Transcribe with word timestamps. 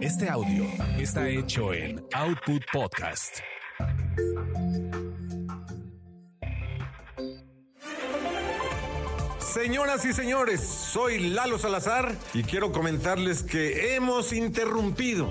Este 0.00 0.30
audio 0.30 0.64
está 0.98 1.28
hecho 1.28 1.74
en 1.74 2.02
Output 2.14 2.62
Podcast. 2.72 3.40
Señoras 9.38 10.06
y 10.06 10.14
señores, 10.14 10.62
soy 10.62 11.18
Lalo 11.18 11.58
Salazar 11.58 12.14
y 12.32 12.44
quiero 12.44 12.72
comentarles 12.72 13.42
que 13.42 13.94
hemos 13.94 14.32
interrumpido 14.32 15.30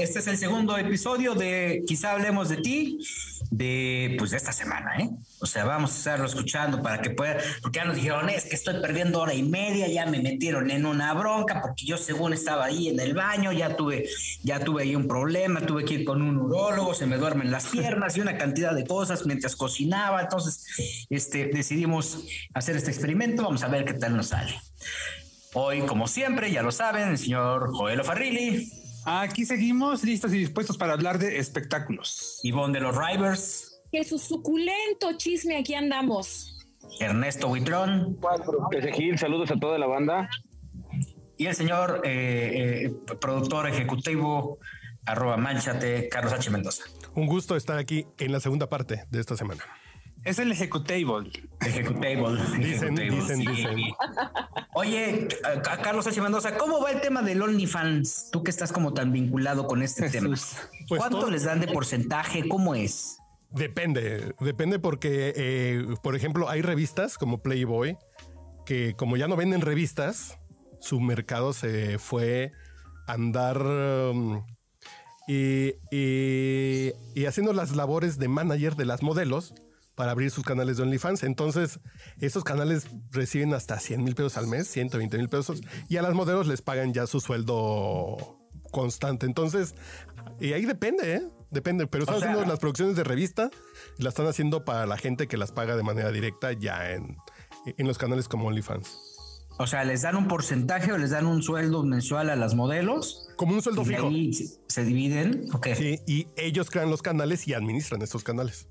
Este 0.00 0.20
es 0.20 0.26
el 0.28 0.38
segundo 0.38 0.78
episodio 0.78 1.34
de 1.34 1.84
Quizá 1.86 2.12
hablemos 2.12 2.48
de 2.48 2.56
ti, 2.56 2.98
de 3.50 4.14
pues 4.18 4.30
de 4.30 4.38
esta 4.38 4.50
semana, 4.50 4.96
¿eh? 4.96 5.10
O 5.40 5.46
sea, 5.46 5.64
vamos 5.64 5.92
a 5.92 5.98
estarlo 5.98 6.24
escuchando 6.24 6.80
para 6.80 7.02
que 7.02 7.10
pueda, 7.10 7.36
porque 7.60 7.80
ya 7.80 7.84
nos 7.84 7.96
dijeron, 7.96 8.30
es 8.30 8.44
que 8.46 8.54
estoy 8.54 8.80
perdiendo 8.80 9.20
hora 9.20 9.34
y 9.34 9.42
media, 9.42 9.88
ya 9.88 10.06
me 10.06 10.20
metieron 10.20 10.70
en 10.70 10.86
una 10.86 11.12
bronca, 11.12 11.60
porque 11.60 11.84
yo 11.84 11.98
según 11.98 12.32
estaba 12.32 12.64
ahí 12.64 12.88
en 12.88 12.98
el 12.98 13.12
baño, 13.12 13.52
ya 13.52 13.76
tuve, 13.76 14.08
ya 14.42 14.60
tuve 14.60 14.84
ahí 14.84 14.96
un 14.96 15.06
problema, 15.06 15.60
tuve 15.60 15.84
que 15.84 15.94
ir 15.94 16.04
con 16.06 16.22
un 16.22 16.38
urólogo, 16.38 16.94
se 16.94 17.04
me 17.04 17.18
duermen 17.18 17.50
las 17.50 17.66
piernas 17.66 18.16
y 18.16 18.22
una 18.22 18.38
cantidad 18.38 18.74
de 18.74 18.86
cosas 18.86 19.26
mientras 19.26 19.54
cocinaba. 19.54 20.22
Entonces, 20.22 21.06
este, 21.10 21.48
decidimos 21.48 22.24
hacer 22.54 22.74
este 22.74 22.90
experimento, 22.90 23.42
vamos 23.42 23.62
a 23.62 23.68
ver 23.68 23.84
qué 23.84 23.92
tal 23.92 24.16
nos 24.16 24.28
sale. 24.28 24.58
Hoy, 25.52 25.80
como 25.82 26.08
siempre, 26.08 26.50
ya 26.50 26.62
lo 26.62 26.72
saben, 26.72 27.08
el 27.08 27.18
señor 27.18 27.70
Joel 27.74 28.02
Farrilli. 28.02 28.79
Aquí 29.04 29.44
seguimos 29.44 30.04
listos 30.04 30.32
y 30.34 30.38
dispuestos 30.38 30.76
para 30.76 30.92
hablar 30.92 31.18
de 31.18 31.38
espectáculos. 31.38 32.40
Ivonne 32.42 32.78
de 32.78 32.80
los 32.80 32.96
Rivers. 32.96 33.80
Que 33.90 34.04
su 34.04 34.18
suculento 34.18 35.12
chisme 35.16 35.56
aquí 35.56 35.74
andamos. 35.74 36.58
Ernesto 36.98 37.48
Huitrón. 37.48 38.18
Gil, 38.94 39.18
saludos 39.18 39.50
a 39.50 39.58
toda 39.58 39.78
la 39.78 39.86
banda. 39.86 40.28
Y 41.36 41.46
el 41.46 41.54
señor 41.54 42.02
eh, 42.04 42.84
eh, 42.84 43.14
productor 43.20 43.66
ejecutivo, 43.68 44.58
arroba 45.06 45.36
manchate, 45.36 46.08
Carlos 46.08 46.32
H. 46.32 46.50
Mendoza. 46.50 46.84
Un 47.14 47.26
gusto 47.26 47.56
estar 47.56 47.78
aquí 47.78 48.06
en 48.18 48.32
la 48.32 48.40
segunda 48.40 48.68
parte 48.68 49.04
de 49.10 49.20
esta 49.20 49.36
semana. 49.36 49.64
Es 50.24 50.38
el 50.38 50.52
ejecutable. 50.52 51.30
Ejecutable. 51.60 52.40
Dicen, 52.58 52.94
dicen, 52.94 53.40
dicen. 53.40 53.78
Oye, 54.74 55.28
a, 55.44 55.72
a 55.72 55.82
Carlos 55.82 56.06
H. 56.06 56.20
Mendoza, 56.20 56.56
¿cómo 56.58 56.80
va 56.80 56.90
el 56.90 57.00
tema 57.00 57.22
del 57.22 57.40
OnlyFans? 57.42 58.28
Tú 58.30 58.42
que 58.42 58.50
estás 58.50 58.72
como 58.72 58.92
tan 58.92 59.12
vinculado 59.12 59.66
con 59.66 59.82
este 59.82 60.10
tema. 60.10 60.28
Pues 60.28 60.98
¿Cuánto 60.98 61.20
todo- 61.20 61.30
les 61.30 61.44
dan 61.44 61.60
de 61.60 61.68
porcentaje? 61.68 62.48
¿Cómo 62.48 62.74
es? 62.74 63.16
Depende, 63.50 64.34
depende 64.40 64.78
porque, 64.78 65.32
eh, 65.36 65.84
por 66.04 66.14
ejemplo, 66.14 66.48
hay 66.48 66.62
revistas 66.62 67.18
como 67.18 67.42
Playboy 67.42 67.96
que 68.64 68.94
como 68.96 69.16
ya 69.16 69.26
no 69.26 69.34
venden 69.34 69.60
revistas, 69.62 70.38
su 70.80 71.00
mercado 71.00 71.52
se 71.52 71.98
fue 71.98 72.52
a 73.08 73.14
andar 73.14 73.60
um, 73.60 74.44
y, 75.26 75.72
y- 75.90 76.92
y 77.14 77.24
haciendo 77.26 77.52
las 77.52 77.74
labores 77.74 78.18
de 78.18 78.28
manager 78.28 78.76
de 78.76 78.84
las 78.84 79.02
modelos 79.02 79.52
para 79.94 80.12
abrir 80.12 80.30
sus 80.30 80.44
canales 80.44 80.76
de 80.76 80.82
OnlyFans. 80.84 81.22
Entonces, 81.24 81.80
esos 82.20 82.44
canales 82.44 82.86
reciben 83.10 83.52
hasta 83.54 83.78
100 83.78 84.02
mil 84.04 84.14
pesos 84.14 84.36
al 84.38 84.46
mes, 84.46 84.68
120 84.68 85.18
mil 85.18 85.28
pesos, 85.28 85.60
y 85.88 85.96
a 85.98 86.02
las 86.02 86.14
modelos 86.14 86.46
les 86.46 86.62
pagan 86.62 86.92
ya 86.94 87.06
su 87.06 87.20
sueldo 87.20 88.38
constante. 88.70 89.26
Entonces, 89.26 89.74
y 90.40 90.52
ahí 90.52 90.64
depende, 90.64 91.14
¿eh? 91.16 91.22
Depende, 91.50 91.86
pero 91.86 92.04
están 92.04 92.16
O 92.16 92.20
sea- 92.20 92.30
haciendo 92.30 92.48
las 92.50 92.60
producciones 92.60 92.96
de 92.96 93.04
revista 93.04 93.50
y 93.98 94.02
las 94.04 94.12
están 94.12 94.26
haciendo 94.28 94.64
para 94.64 94.86
la 94.86 94.96
gente 94.96 95.26
que 95.26 95.36
las 95.36 95.50
paga 95.52 95.76
de 95.76 95.82
manera 95.82 96.12
directa 96.12 96.52
ya 96.52 96.92
en, 96.92 97.16
en 97.66 97.86
los 97.86 97.98
canales 97.98 98.28
como 98.28 98.46
OnlyFans. 98.46 98.88
O 99.58 99.66
sea, 99.66 99.84
¿les 99.84 100.00
dan 100.02 100.16
un 100.16 100.26
porcentaje 100.28 100.90
o 100.92 100.96
les 100.96 101.10
dan 101.10 101.26
un 101.26 101.42
sueldo 101.42 101.82
mensual 101.82 102.30
a 102.30 102.36
las 102.36 102.54
modelos? 102.54 103.28
Como 103.36 103.52
un 103.54 103.60
sueldo 103.60 103.82
Y 103.82 103.86
fijo. 103.86 104.06
ahí 104.08 104.32
se- 104.68 104.84
dividen. 104.84 105.48
Ok. 105.52 105.68
Sí, 105.76 105.98
y 106.06 106.28
ellos 106.36 106.70
crean 106.70 106.88
los 106.88 107.02
canales 107.02 107.46
y 107.46 107.52
administran 107.52 108.00
estos 108.00 108.24
canales. 108.24 108.68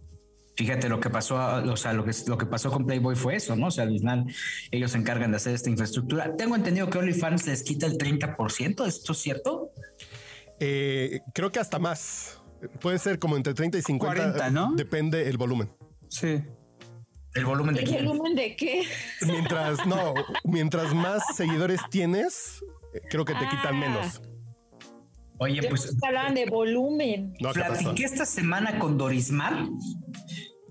Fíjate 0.59 0.89
lo 0.89 0.99
que 0.99 1.09
pasó, 1.09 1.37
o 1.37 1.77
sea, 1.77 1.93
lo 1.93 2.03
que, 2.03 2.11
lo 2.27 2.37
que 2.37 2.45
pasó 2.45 2.69
con 2.69 2.85
Playboy 2.85 3.15
fue 3.15 3.37
eso, 3.37 3.55
¿no? 3.55 3.67
O 3.67 3.71
sea, 3.71 3.85
al 3.85 3.91
final 3.97 4.25
ellos 4.71 4.91
se 4.91 4.97
encargan 4.97 5.31
de 5.31 5.37
hacer 5.37 5.55
esta 5.55 5.69
infraestructura. 5.69 6.35
Tengo 6.35 6.53
entendido 6.53 6.89
que 6.89 6.97
OnlyFans 6.97 7.47
les 7.47 7.63
quita 7.63 7.85
el 7.85 7.97
30%, 7.97 8.85
¿esto 8.85 9.13
es 9.13 9.17
cierto? 9.19 9.71
Eh, 10.59 11.21
creo 11.33 11.49
que 11.49 11.59
hasta 11.61 11.79
más. 11.79 12.41
Puede 12.81 12.99
ser 12.99 13.19
como 13.19 13.37
entre 13.37 13.53
30 13.53 13.77
y 13.77 13.81
50. 13.81 14.15
40, 14.33 14.49
¿no? 14.51 14.73
Depende 14.75 15.29
el 15.29 15.37
volumen. 15.37 15.71
Sí. 16.09 16.43
¿El 17.35 17.45
volumen 17.45 17.75
de 17.75 17.81
¿El 17.83 17.87
quién? 17.87 18.05
volumen 18.05 18.35
de 18.35 18.55
qué? 18.57 18.83
Mientras, 19.27 19.87
no, 19.87 20.13
mientras 20.43 20.93
más 20.93 21.23
seguidores 21.37 21.79
tienes, 21.89 22.61
creo 23.09 23.23
que 23.23 23.31
te 23.33 23.45
Ah. 23.45 23.49
quitan 23.49 23.79
menos. 23.79 24.21
Oye, 25.39 25.63
pues 25.69 25.95
hablaban 26.05 26.35
de 26.35 26.45
volumen. 26.45 27.33
No, 27.39 27.51
platiqué 27.51 28.03
esta 28.03 28.25
semana 28.25 28.77
con 28.77 28.97
Dorismar 28.97 29.67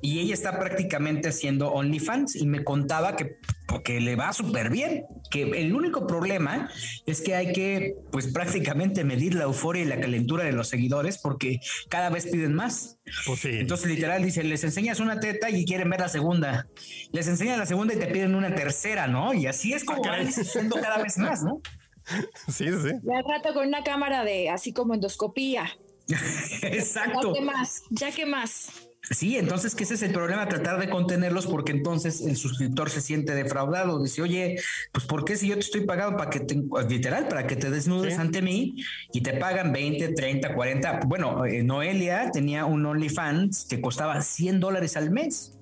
y 0.01 0.21
ella 0.21 0.35
está 0.35 0.59
prácticamente 0.59 1.29
haciendo 1.29 1.73
OnlyFans 1.73 2.37
y 2.37 2.47
me 2.47 2.63
contaba 2.63 3.17
que, 3.17 3.39
que 3.83 4.01
le 4.01 4.15
va 4.15 4.33
súper 4.33 4.71
bien, 4.71 5.05
que 5.31 5.43
el 5.43 5.75
único 5.75 6.07
problema 6.07 6.71
es 7.07 7.21
que 7.21 7.35
hay 7.35 7.53
que 7.53 7.97
pues 8.13 8.29
prácticamente 8.29 9.05
medir 9.05 9.35
la 9.35 9.45
euforia 9.45 9.83
y 9.83 9.87
la 9.87 10.01
calentura 10.01 10.45
de 10.45 10.53
los 10.53 10.69
seguidores 10.69 11.19
porque 11.19 11.61
cada 11.89 12.11
vez 12.11 12.27
piden 12.27 12.55
más. 12.55 12.99
Pues 13.27 13.41
sí. 13.41 13.51
Entonces 13.53 13.89
literal 13.89 14.23
dice, 14.23 14.45
les 14.45 14.63
enseñas 14.65 15.01
una 15.01 15.19
teta 15.19 15.51
y 15.51 15.65
quieren 15.65 15.91
ver 15.91 16.01
la 16.01 16.09
segunda. 16.09 16.69
Les 17.13 17.27
enseñas 17.27 17.59
la 17.59 17.67
segunda 17.67 17.95
y 17.95 17.99
te 17.99 18.07
piden 18.07 18.35
una 18.35 18.55
tercera, 18.55 19.09
¿no? 19.09 19.35
Y 19.35 19.47
así 19.47 19.73
es 19.73 19.85
como 19.85 20.03
Ah, 20.05 20.11
van 20.11 20.71
cada 20.81 21.03
vez 21.03 21.19
más, 21.19 21.43
¿no? 21.43 21.61
sí, 22.49 22.67
sí. 22.67 22.91
Y 23.03 23.15
al 23.15 23.25
rato 23.29 23.55
con 23.55 23.67
una 23.67 23.83
cámara 23.85 24.25
de 24.25 24.51
así 24.51 24.73
como 24.73 24.95
endoscopía. 24.95 25.69
Exacto. 26.63 27.33
Ya 27.35 27.39
que 27.41 27.45
más, 27.45 27.83
ya 27.91 28.11
que 28.13 28.27
más. 28.27 28.71
Sí, 29.11 29.39
entonces 29.39 29.75
que 29.75 29.85
ese 29.85 29.95
es 29.95 30.03
el 30.03 30.13
problema, 30.13 30.49
tratar 30.49 30.79
de 30.79 30.91
contenerlos 30.91 31.47
porque 31.47 31.73
entonces 31.73 32.21
el 32.21 32.37
suscriptor 32.37 32.91
se 32.91 33.01
siente 33.01 33.35
defraudado. 33.35 34.03
Dice, 34.03 34.21
oye, 34.21 34.57
pues 34.93 35.07
¿por 35.07 35.25
qué 35.25 35.37
si 35.37 35.49
yo 35.49 35.55
te 35.55 35.61
estoy 35.61 35.87
pagando 35.87 36.19
para 36.19 36.29
que 36.29 36.41
te, 36.41 36.61
literal, 36.89 37.27
para 37.29 37.47
que 37.47 37.57
te 37.57 37.71
desnudes 37.71 38.15
Sí. 38.17 38.21
ante 38.21 38.43
mí 38.43 38.75
y 39.13 39.23
te 39.23 39.35
pagan 39.35 39.73
20, 39.73 40.09
30, 40.13 40.55
40? 40.55 41.01
Bueno, 41.07 41.47
eh, 41.47 41.63
Noelia 41.63 42.31
tenía 42.33 42.67
un 42.67 42.85
OnlyFans 42.85 43.67
que 43.71 43.81
costaba 43.81 44.21
100 44.21 44.61
dólares 44.61 44.97
al 44.97 45.11
mes 45.11 45.55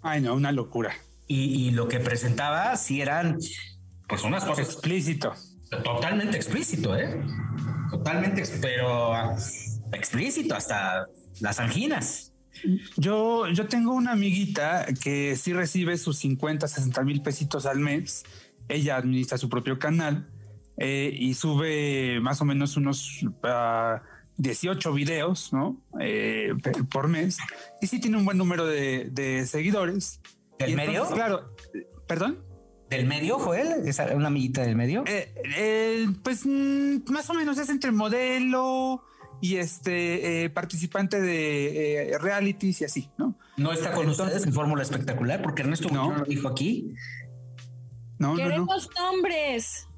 Ay, 0.00 0.22
no, 0.22 0.34
una 0.34 0.52
locura. 0.52 0.94
y, 1.26 1.66
y 1.66 1.70
lo 1.72 1.88
que 1.88 1.98
presentaba 2.00 2.74
sí 2.76 3.02
eran 3.02 3.38
pues 4.08 4.22
unas 4.22 4.44
cosas 4.44 4.66
Explícito. 4.68 5.32
totalmente 5.82 6.36
explícito, 6.36 6.96
¿eh? 6.96 7.20
Totalmente, 7.90 8.42
pero 8.60 9.14
ah, 9.14 9.36
explícito 9.92 10.54
hasta 10.54 11.06
las 11.40 11.60
anginas. 11.60 12.32
Yo, 12.96 13.48
yo 13.48 13.66
tengo 13.68 13.92
una 13.92 14.12
amiguita 14.12 14.86
que 15.02 15.36
sí 15.36 15.52
recibe 15.52 15.98
sus 15.98 16.18
50, 16.18 16.66
60 16.66 17.02
mil 17.02 17.22
pesitos 17.22 17.66
al 17.66 17.78
mes. 17.78 18.24
Ella 18.68 18.96
administra 18.96 19.38
su 19.38 19.48
propio 19.48 19.78
canal 19.78 20.28
eh, 20.78 21.10
y 21.12 21.34
sube 21.34 22.18
más 22.20 22.40
o 22.40 22.44
menos 22.44 22.76
unos 22.76 23.24
ah, 23.42 24.02
18 24.38 24.92
videos 24.92 25.52
¿no? 25.52 25.80
Eh, 26.00 26.54
por 26.90 27.08
mes. 27.08 27.38
Y 27.80 27.86
sí 27.86 28.00
tiene 28.00 28.16
un 28.16 28.24
buen 28.24 28.38
número 28.38 28.66
de, 28.66 29.08
de 29.10 29.46
seguidores. 29.46 30.20
¿Del 30.58 30.74
medio? 30.74 31.06
Claro. 31.08 31.54
¿Perdón? 32.06 32.45
¿Del 32.90 33.06
medio, 33.06 33.38
Joel? 33.38 33.86
¿Es 33.86 33.98
una 34.14 34.28
amiguita 34.28 34.62
del 34.62 34.76
medio? 34.76 35.02
Eh, 35.06 35.32
eh, 35.56 36.06
pues 36.22 36.46
mm, 36.46 37.10
más 37.10 37.28
o 37.30 37.34
menos 37.34 37.58
es 37.58 37.68
entre 37.68 37.90
modelo 37.90 39.02
y 39.40 39.56
este 39.56 40.44
eh, 40.44 40.50
participante 40.50 41.20
de 41.20 42.12
eh, 42.12 42.18
realities 42.18 42.80
y 42.82 42.84
así, 42.84 43.10
¿no? 43.18 43.36
No 43.56 43.72
está 43.72 43.90
con 43.92 44.02
Entonces- 44.08 44.26
ustedes 44.26 44.46
en 44.46 44.52
Fórmula 44.52 44.82
Espectacular, 44.82 45.42
porque 45.42 45.62
Ernesto 45.62 45.88
No. 45.90 46.16
Lo 46.16 46.24
dijo 46.24 46.48
aquí. 46.48 46.94
No, 48.18 48.28
no, 48.28 48.34
no. 48.34 48.36
Queremos 48.36 48.88
nombres. 48.96 49.88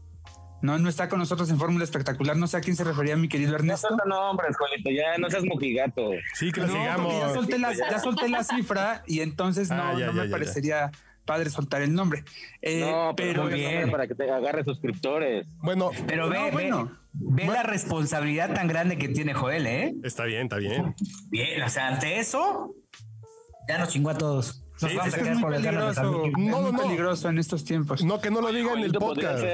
No, 0.60 0.76
no 0.78 0.88
está 0.88 1.08
con 1.08 1.20
nosotros 1.20 1.50
en 1.50 1.58
Fórmula 1.58 1.84
Espectacular. 1.84 2.36
No 2.36 2.48
sé 2.48 2.56
a 2.56 2.60
quién 2.60 2.74
se 2.74 2.82
refería 2.82 3.16
mi 3.16 3.28
querido 3.28 3.50
No 3.52 3.56
Ernesto. 3.58 3.86
son 3.88 3.98
nombres, 4.08 4.56
Juanito, 4.56 4.90
ya 4.90 5.16
no 5.18 5.30
seas 5.30 5.44
mojigato. 5.44 6.10
Sí, 6.34 6.50
que 6.50 6.62
lo 6.62 6.66
No, 6.68 6.72
ya 6.74 6.80
sigamos. 6.96 7.34
solté, 7.34 7.58
la, 7.58 7.72
ya 7.74 7.98
solté 8.00 8.28
la 8.28 8.42
cifra 8.42 9.04
y 9.06 9.20
entonces 9.20 9.68
no, 9.70 9.76
Ah, 9.76 9.94
ya, 9.96 10.06
no 10.06 10.12
ya, 10.14 10.22
me 10.22 10.26
ya, 10.28 10.32
parecería 10.32 10.90
padre 11.28 11.50
soltar 11.50 11.82
el 11.82 11.92
nombre. 11.94 12.24
Eh, 12.62 12.80
no, 12.80 13.12
pero 13.16 13.46
bien. 13.46 13.90
Para 13.90 14.06
que 14.08 14.14
te 14.16 14.28
agarre 14.30 14.64
suscriptores. 14.64 15.46
Bueno, 15.62 15.90
Pero 16.06 16.28
ve, 16.28 16.38
No, 16.38 16.44
ve- 16.46 16.50
bueno. 16.50 16.98
ve 17.12 17.46
la 17.46 17.62
responsabilidad 17.62 18.54
tan 18.54 18.66
grande 18.66 18.96
que 18.98 19.08
tiene 19.08 19.34
Joel, 19.34 19.66
¿eh? 19.66 19.94
está 20.02 20.24
bien, 20.24 20.44
está 20.44 20.56
bien. 20.56 20.94
Bien, 21.30 21.62
o 21.62 21.68
sea, 21.68 21.88
ante 21.88 22.18
eso, 22.18 22.74
ya 23.68 23.78
nos 23.78 23.90
chingó 23.90 24.10
a 24.10 24.18
todos. 24.18 24.64
Nos 24.80 24.90
Sí, 24.92 24.96
vamos 24.96 25.08
es 25.08 25.14
a 25.14 25.16
que 25.16 25.22
quedar 25.24 25.36
es 25.36 25.40
muy 25.40 25.52
peligroso, 25.52 25.94
salir. 25.94 26.32
No, 26.38 26.56
es 26.56 26.62
muy 26.62 26.72
no, 26.72 26.82
peligroso 26.82 27.28
en 27.28 27.38
estos 27.38 27.64
tiempos. 27.64 28.04
No, 28.04 28.20
que 28.20 28.30
no 28.30 28.40
lo 28.40 28.52
diga 28.52 28.72
en 28.72 28.78
el 28.80 28.92
podcast. 28.92 29.44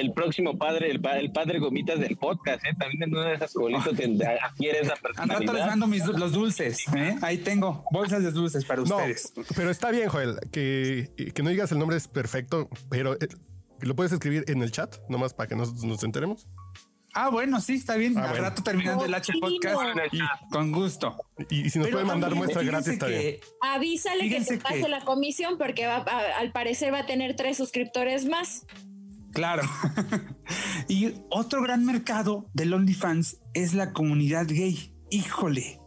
El 0.00 0.12
próximo 0.12 0.56
padre, 0.58 0.90
el, 0.90 1.00
el 1.06 1.32
padre 1.32 1.58
gomitas 1.58 1.98
del 2.00 2.16
podcast, 2.16 2.64
¿eh? 2.64 2.74
También 2.78 3.02
en 3.04 3.16
una 3.16 3.28
de 3.28 3.34
esas 3.34 3.52
Joelito 3.52 3.92
que 3.92 4.04
adquiere 4.42 4.80
esa 4.80 4.92
Al 4.94 4.98
rato 5.00 5.22
les 5.22 5.28
personalidad. 5.38 5.66
mando 5.66 5.86
mis, 5.86 6.04
los 6.06 6.32
dulces. 6.32 6.84
¿eh? 6.96 7.16
Ahí 7.22 7.38
tengo 7.38 7.84
bolsas 7.92 8.22
de 8.22 8.30
dulces 8.32 8.64
para 8.64 8.82
No, 8.82 8.96
ustedes. 8.96 9.32
pero 9.54 9.70
está 9.70 9.90
bien, 9.90 10.08
Joel, 10.08 10.36
que, 10.52 11.10
que 11.34 11.42
no 11.42 11.50
digas 11.50 11.70
el 11.72 11.78
nombre 11.78 11.96
es 11.96 12.08
perfecto, 12.08 12.68
pero 12.88 13.14
eh, 13.14 13.28
lo 13.80 13.94
puedes 13.94 14.12
escribir 14.12 14.44
en 14.48 14.62
el 14.62 14.72
chat, 14.72 14.96
nomás 15.08 15.32
para 15.34 15.48
que 15.48 15.56
nos, 15.56 15.82
nos 15.84 16.02
enteremos. 16.02 16.46
Ah, 17.12 17.28
bueno, 17.28 17.60
sí, 17.60 17.74
está 17.74 17.96
bien. 17.96 18.16
Ah, 18.16 18.22
Al 18.22 18.28
bueno. 18.30 18.44
rato 18.44 18.62
terminando 18.62 19.04
el 19.04 19.12
H 19.12 19.32
podcast. 19.40 19.80
Con 20.52 20.70
gusto. 20.70 21.16
Y, 21.48 21.66
y 21.66 21.70
si 21.70 21.78
nos 21.80 21.88
Pero 21.88 21.96
puede 21.98 22.04
mandar 22.06 22.34
muestra 22.36 22.62
gratis, 22.62 22.92
está 22.92 23.08
bien. 23.08 23.20
que 23.20 23.40
Avísale 23.60 24.28
que 24.28 24.40
te 24.42 24.58
pase 24.58 24.82
que- 24.82 24.88
la 24.88 25.00
comisión 25.00 25.58
porque 25.58 25.88
va, 25.88 25.96
a- 26.06 26.38
al 26.38 26.52
parecer 26.52 26.92
va 26.94 27.00
a 27.00 27.06
tener 27.06 27.34
tres 27.34 27.56
suscriptores 27.56 28.26
más. 28.26 28.64
Claro. 29.32 29.62
y 30.88 31.14
otro 31.30 31.62
gran 31.62 31.84
mercado 31.84 32.48
del 32.52 32.74
OnlyFans 32.74 33.38
es 33.54 33.74
la 33.74 33.92
comunidad 33.92 34.46
gay. 34.48 34.94
Híjole. 35.10 35.80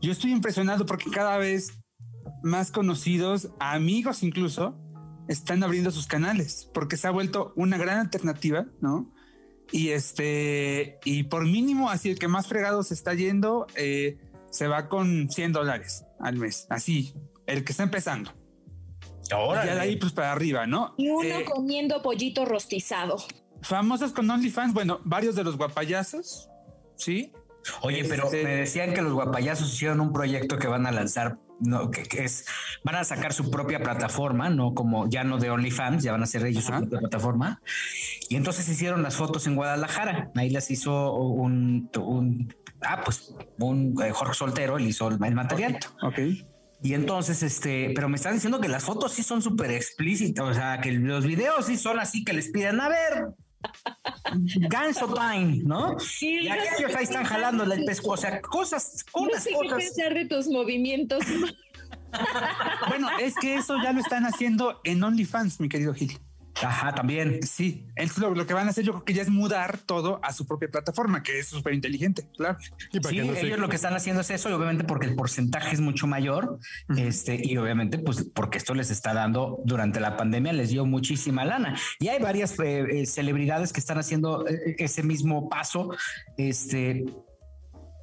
Yo 0.00 0.12
estoy 0.12 0.32
impresionado 0.32 0.86
porque 0.86 1.10
cada 1.10 1.36
vez 1.36 1.78
más 2.42 2.70
conocidos, 2.70 3.50
amigos 3.60 4.22
incluso, 4.22 4.80
están 5.28 5.62
abriendo 5.62 5.90
sus 5.90 6.06
canales 6.06 6.70
porque 6.74 6.96
se 6.96 7.06
ha 7.06 7.10
vuelto 7.10 7.52
una 7.56 7.78
gran 7.78 7.98
alternativa, 7.98 8.66
¿no? 8.80 9.12
Y 9.72 9.90
este, 9.90 10.98
y 11.04 11.24
por 11.24 11.46
mínimo, 11.46 11.90
así 11.90 12.10
el 12.10 12.18
que 12.18 12.26
más 12.26 12.48
fregado 12.48 12.82
se 12.82 12.94
está 12.94 13.14
yendo, 13.14 13.66
eh, 13.76 14.18
se 14.50 14.66
va 14.66 14.88
con 14.88 15.30
100 15.30 15.52
dólares 15.52 16.04
al 16.18 16.36
mes. 16.36 16.66
Así, 16.70 17.14
el 17.46 17.62
que 17.62 17.72
está 17.72 17.84
empezando. 17.84 18.32
Órale. 19.36 19.68
Ya 19.68 19.74
de 19.74 19.80
ahí, 19.80 19.96
pues 19.96 20.12
para 20.12 20.32
arriba, 20.32 20.66
¿no? 20.66 20.94
Y 20.96 21.08
uno 21.08 21.22
Eh, 21.40 21.44
comiendo 21.44 22.02
pollito 22.02 22.44
rostizado. 22.44 23.16
Famosos 23.62 24.12
con 24.12 24.28
OnlyFans, 24.30 24.72
bueno, 24.72 25.00
varios 25.04 25.34
de 25.36 25.44
los 25.44 25.56
guapayazos, 25.56 26.48
¿sí? 26.96 27.32
Oye, 27.82 28.04
pero 28.08 28.24
Este- 28.24 28.42
me 28.42 28.56
decían 28.56 28.94
que 28.94 29.02
los 29.02 29.12
guapayazos 29.12 29.72
hicieron 29.72 30.00
un 30.00 30.12
proyecto 30.14 30.56
que 30.58 30.66
van 30.66 30.86
a 30.86 30.92
lanzar, 30.92 31.36
no, 31.60 31.90
que, 31.90 32.04
que 32.04 32.24
es, 32.24 32.46
van 32.84 32.94
a 32.94 33.04
sacar 33.04 33.34
su 33.34 33.50
propia 33.50 33.80
plataforma, 33.80 34.48
no 34.48 34.72
como 34.74 35.08
ya 35.10 35.24
no 35.24 35.36
de 35.36 35.50
OnlyFans, 35.50 36.02
ya 36.02 36.12
van 36.12 36.22
a 36.22 36.24
hacer 36.24 36.46
ellos 36.46 36.64
Ajá. 36.70 36.78
su 36.78 36.84
propia 36.88 37.00
plataforma. 37.00 37.60
Y 38.30 38.36
entonces 38.36 38.66
hicieron 38.66 39.02
las 39.02 39.16
fotos 39.16 39.46
en 39.46 39.56
Guadalajara. 39.56 40.30
Ahí 40.36 40.48
las 40.48 40.70
hizo 40.70 41.12
un, 41.14 41.90
un 41.98 42.54
ah, 42.80 43.02
pues 43.04 43.34
un 43.58 43.94
eh, 44.02 44.10
Jorge 44.10 44.32
Soltero, 44.34 44.78
él 44.78 44.86
hizo 44.86 45.08
el, 45.08 45.22
el 45.22 45.34
material. 45.34 45.78
Ok. 46.02 46.18
Y 46.82 46.94
entonces, 46.94 47.42
este, 47.42 47.92
pero 47.94 48.08
me 48.08 48.16
están 48.16 48.34
diciendo 48.34 48.60
que 48.60 48.68
las 48.68 48.84
fotos 48.84 49.12
sí 49.12 49.22
son 49.22 49.42
súper 49.42 49.70
explícitas, 49.70 50.46
o 50.46 50.54
sea, 50.54 50.80
que 50.80 50.92
los 50.92 51.26
videos 51.26 51.66
sí 51.66 51.76
son 51.76 51.98
así 52.00 52.24
que 52.24 52.32
les 52.32 52.50
piden, 52.50 52.80
a 52.80 52.88
ver, 52.88 53.26
ganso 54.68 55.12
time, 55.12 55.60
¿no? 55.64 55.98
Sí, 55.98 56.40
Y 56.40 56.48
no 56.48 56.54
aquellos 56.54 56.90
qué 56.90 56.96
ahí 56.96 57.04
están 57.04 57.24
jalando 57.24 57.64
el 57.64 57.84
pescuezo, 57.84 58.12
o 58.12 58.16
sea, 58.16 58.40
cosas, 58.40 59.04
No 59.14 59.22
unas 59.22 59.42
sé 59.42 59.50
qué 59.50 59.56
cosas. 59.56 59.78
pensar 59.78 60.14
de 60.14 60.24
tus 60.26 60.48
movimientos. 60.48 61.24
Bueno, 62.88 63.08
es 63.20 63.36
que 63.36 63.54
eso 63.54 63.76
ya 63.84 63.92
lo 63.92 64.00
están 64.00 64.24
haciendo 64.26 64.80
en 64.82 65.00
OnlyFans, 65.00 65.60
mi 65.60 65.68
querido 65.68 65.94
Gil. 65.94 66.18
Ajá, 66.62 66.94
también. 66.94 67.40
Sí, 67.42 67.86
es 67.96 68.18
lo, 68.18 68.34
lo 68.34 68.46
que 68.46 68.54
van 68.54 68.66
a 68.66 68.70
hacer 68.70 68.84
yo 68.84 68.92
creo 68.92 69.04
que 69.04 69.14
ya 69.14 69.22
es 69.22 69.30
mudar 69.30 69.78
todo 69.78 70.20
a 70.22 70.32
su 70.32 70.46
propia 70.46 70.68
plataforma, 70.70 71.22
que 71.22 71.38
es 71.38 71.48
súper 71.48 71.74
inteligente, 71.74 72.26
claro. 72.36 72.58
Y 72.92 73.00
para 73.00 73.10
Sí, 73.10 73.16
que 73.20 73.24
no 73.26 73.34
se- 73.34 73.46
ellos 73.46 73.58
lo 73.58 73.68
que 73.68 73.76
están 73.76 73.94
haciendo 73.94 74.20
es 74.20 74.30
eso, 74.30 74.50
y 74.50 74.52
obviamente 74.52 74.84
porque 74.84 75.06
el 75.06 75.14
porcentaje 75.14 75.74
es 75.74 75.80
mucho 75.80 76.06
mayor, 76.06 76.58
este, 76.96 77.40
y 77.42 77.56
obviamente, 77.56 77.98
pues, 77.98 78.24
porque 78.34 78.58
esto 78.58 78.74
les 78.74 78.90
está 78.90 79.14
dando 79.14 79.60
durante 79.64 80.00
la 80.00 80.16
pandemia, 80.16 80.52
les 80.52 80.70
dio 80.70 80.84
muchísima 80.86 81.44
lana. 81.44 81.76
Y 81.98 82.08
hay 82.08 82.20
varias 82.22 82.58
eh, 82.60 82.84
eh, 82.90 83.06
celebridades 83.06 83.72
que 83.72 83.80
están 83.80 83.98
haciendo 83.98 84.46
eh, 84.48 84.76
ese 84.78 85.02
mismo 85.02 85.48
paso. 85.48 85.90
Este, 86.36 87.04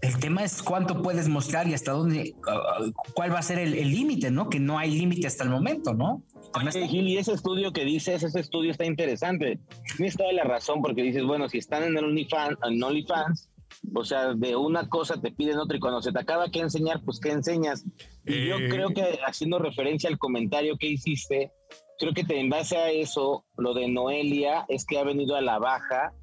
el 0.01 0.19
tema 0.19 0.43
es 0.43 0.61
cuánto 0.61 1.01
puedes 1.01 1.27
mostrar 1.27 1.67
y 1.67 1.73
hasta 1.73 1.91
dónde, 1.91 2.35
uh, 2.37 2.91
cuál 3.13 3.33
va 3.33 3.39
a 3.39 3.43
ser 3.43 3.59
el 3.59 3.91
límite, 3.91 4.29
¿no? 4.31 4.49
Que 4.49 4.59
no 4.59 4.77
hay 4.77 4.91
límite 4.91 5.27
hasta 5.27 5.43
el 5.43 5.49
momento, 5.49 5.93
¿no? 5.93 6.23
Oye, 6.53 6.87
Gil, 6.87 7.07
y 7.07 7.17
ese 7.17 7.33
estudio 7.33 7.71
que 7.73 7.83
dices, 7.83 8.23
ese 8.23 8.39
estudio 8.39 8.71
está 8.71 8.85
interesante. 8.85 9.59
Tienes 9.95 10.15
toda 10.15 10.31
la 10.33 10.43
razón 10.43 10.81
porque 10.81 11.03
dices, 11.03 11.23
bueno, 11.23 11.49
si 11.49 11.57
están 11.57 11.83
en 11.83 11.97
el 11.97 12.05
OnlyFans, 12.05 12.57
en 12.63 12.81
OnlyFans, 12.83 13.49
o 13.93 14.03
sea, 14.03 14.33
de 14.33 14.55
una 14.55 14.87
cosa 14.87 15.19
te 15.19 15.31
piden 15.31 15.57
otra 15.59 15.77
y 15.77 15.79
cuando 15.79 16.01
se 16.01 16.11
te 16.11 16.19
acaba 16.19 16.49
que 16.49 16.59
enseñar, 16.59 17.01
pues 17.03 17.19
qué 17.19 17.31
enseñas. 17.31 17.83
Y 18.25 18.47
yo 18.47 18.57
Eh. 18.57 18.69
creo 18.69 18.89
que 18.89 19.19
haciendo 19.25 19.59
referencia 19.59 20.09
al 20.09 20.17
comentario 20.17 20.77
que 20.77 20.87
hiciste, 20.87 21.51
creo 21.99 22.13
que 22.13 22.23
te, 22.23 22.39
en 22.39 22.49
base 22.49 22.77
a 22.77 22.89
eso, 22.91 23.45
lo 23.57 23.73
de 23.73 23.87
Noelia 23.87 24.65
es 24.69 24.85
que 24.85 24.97
ha 24.99 25.03
venido 25.03 25.35
a 25.35 25.41
la 25.41 25.59
baja, 25.59 26.13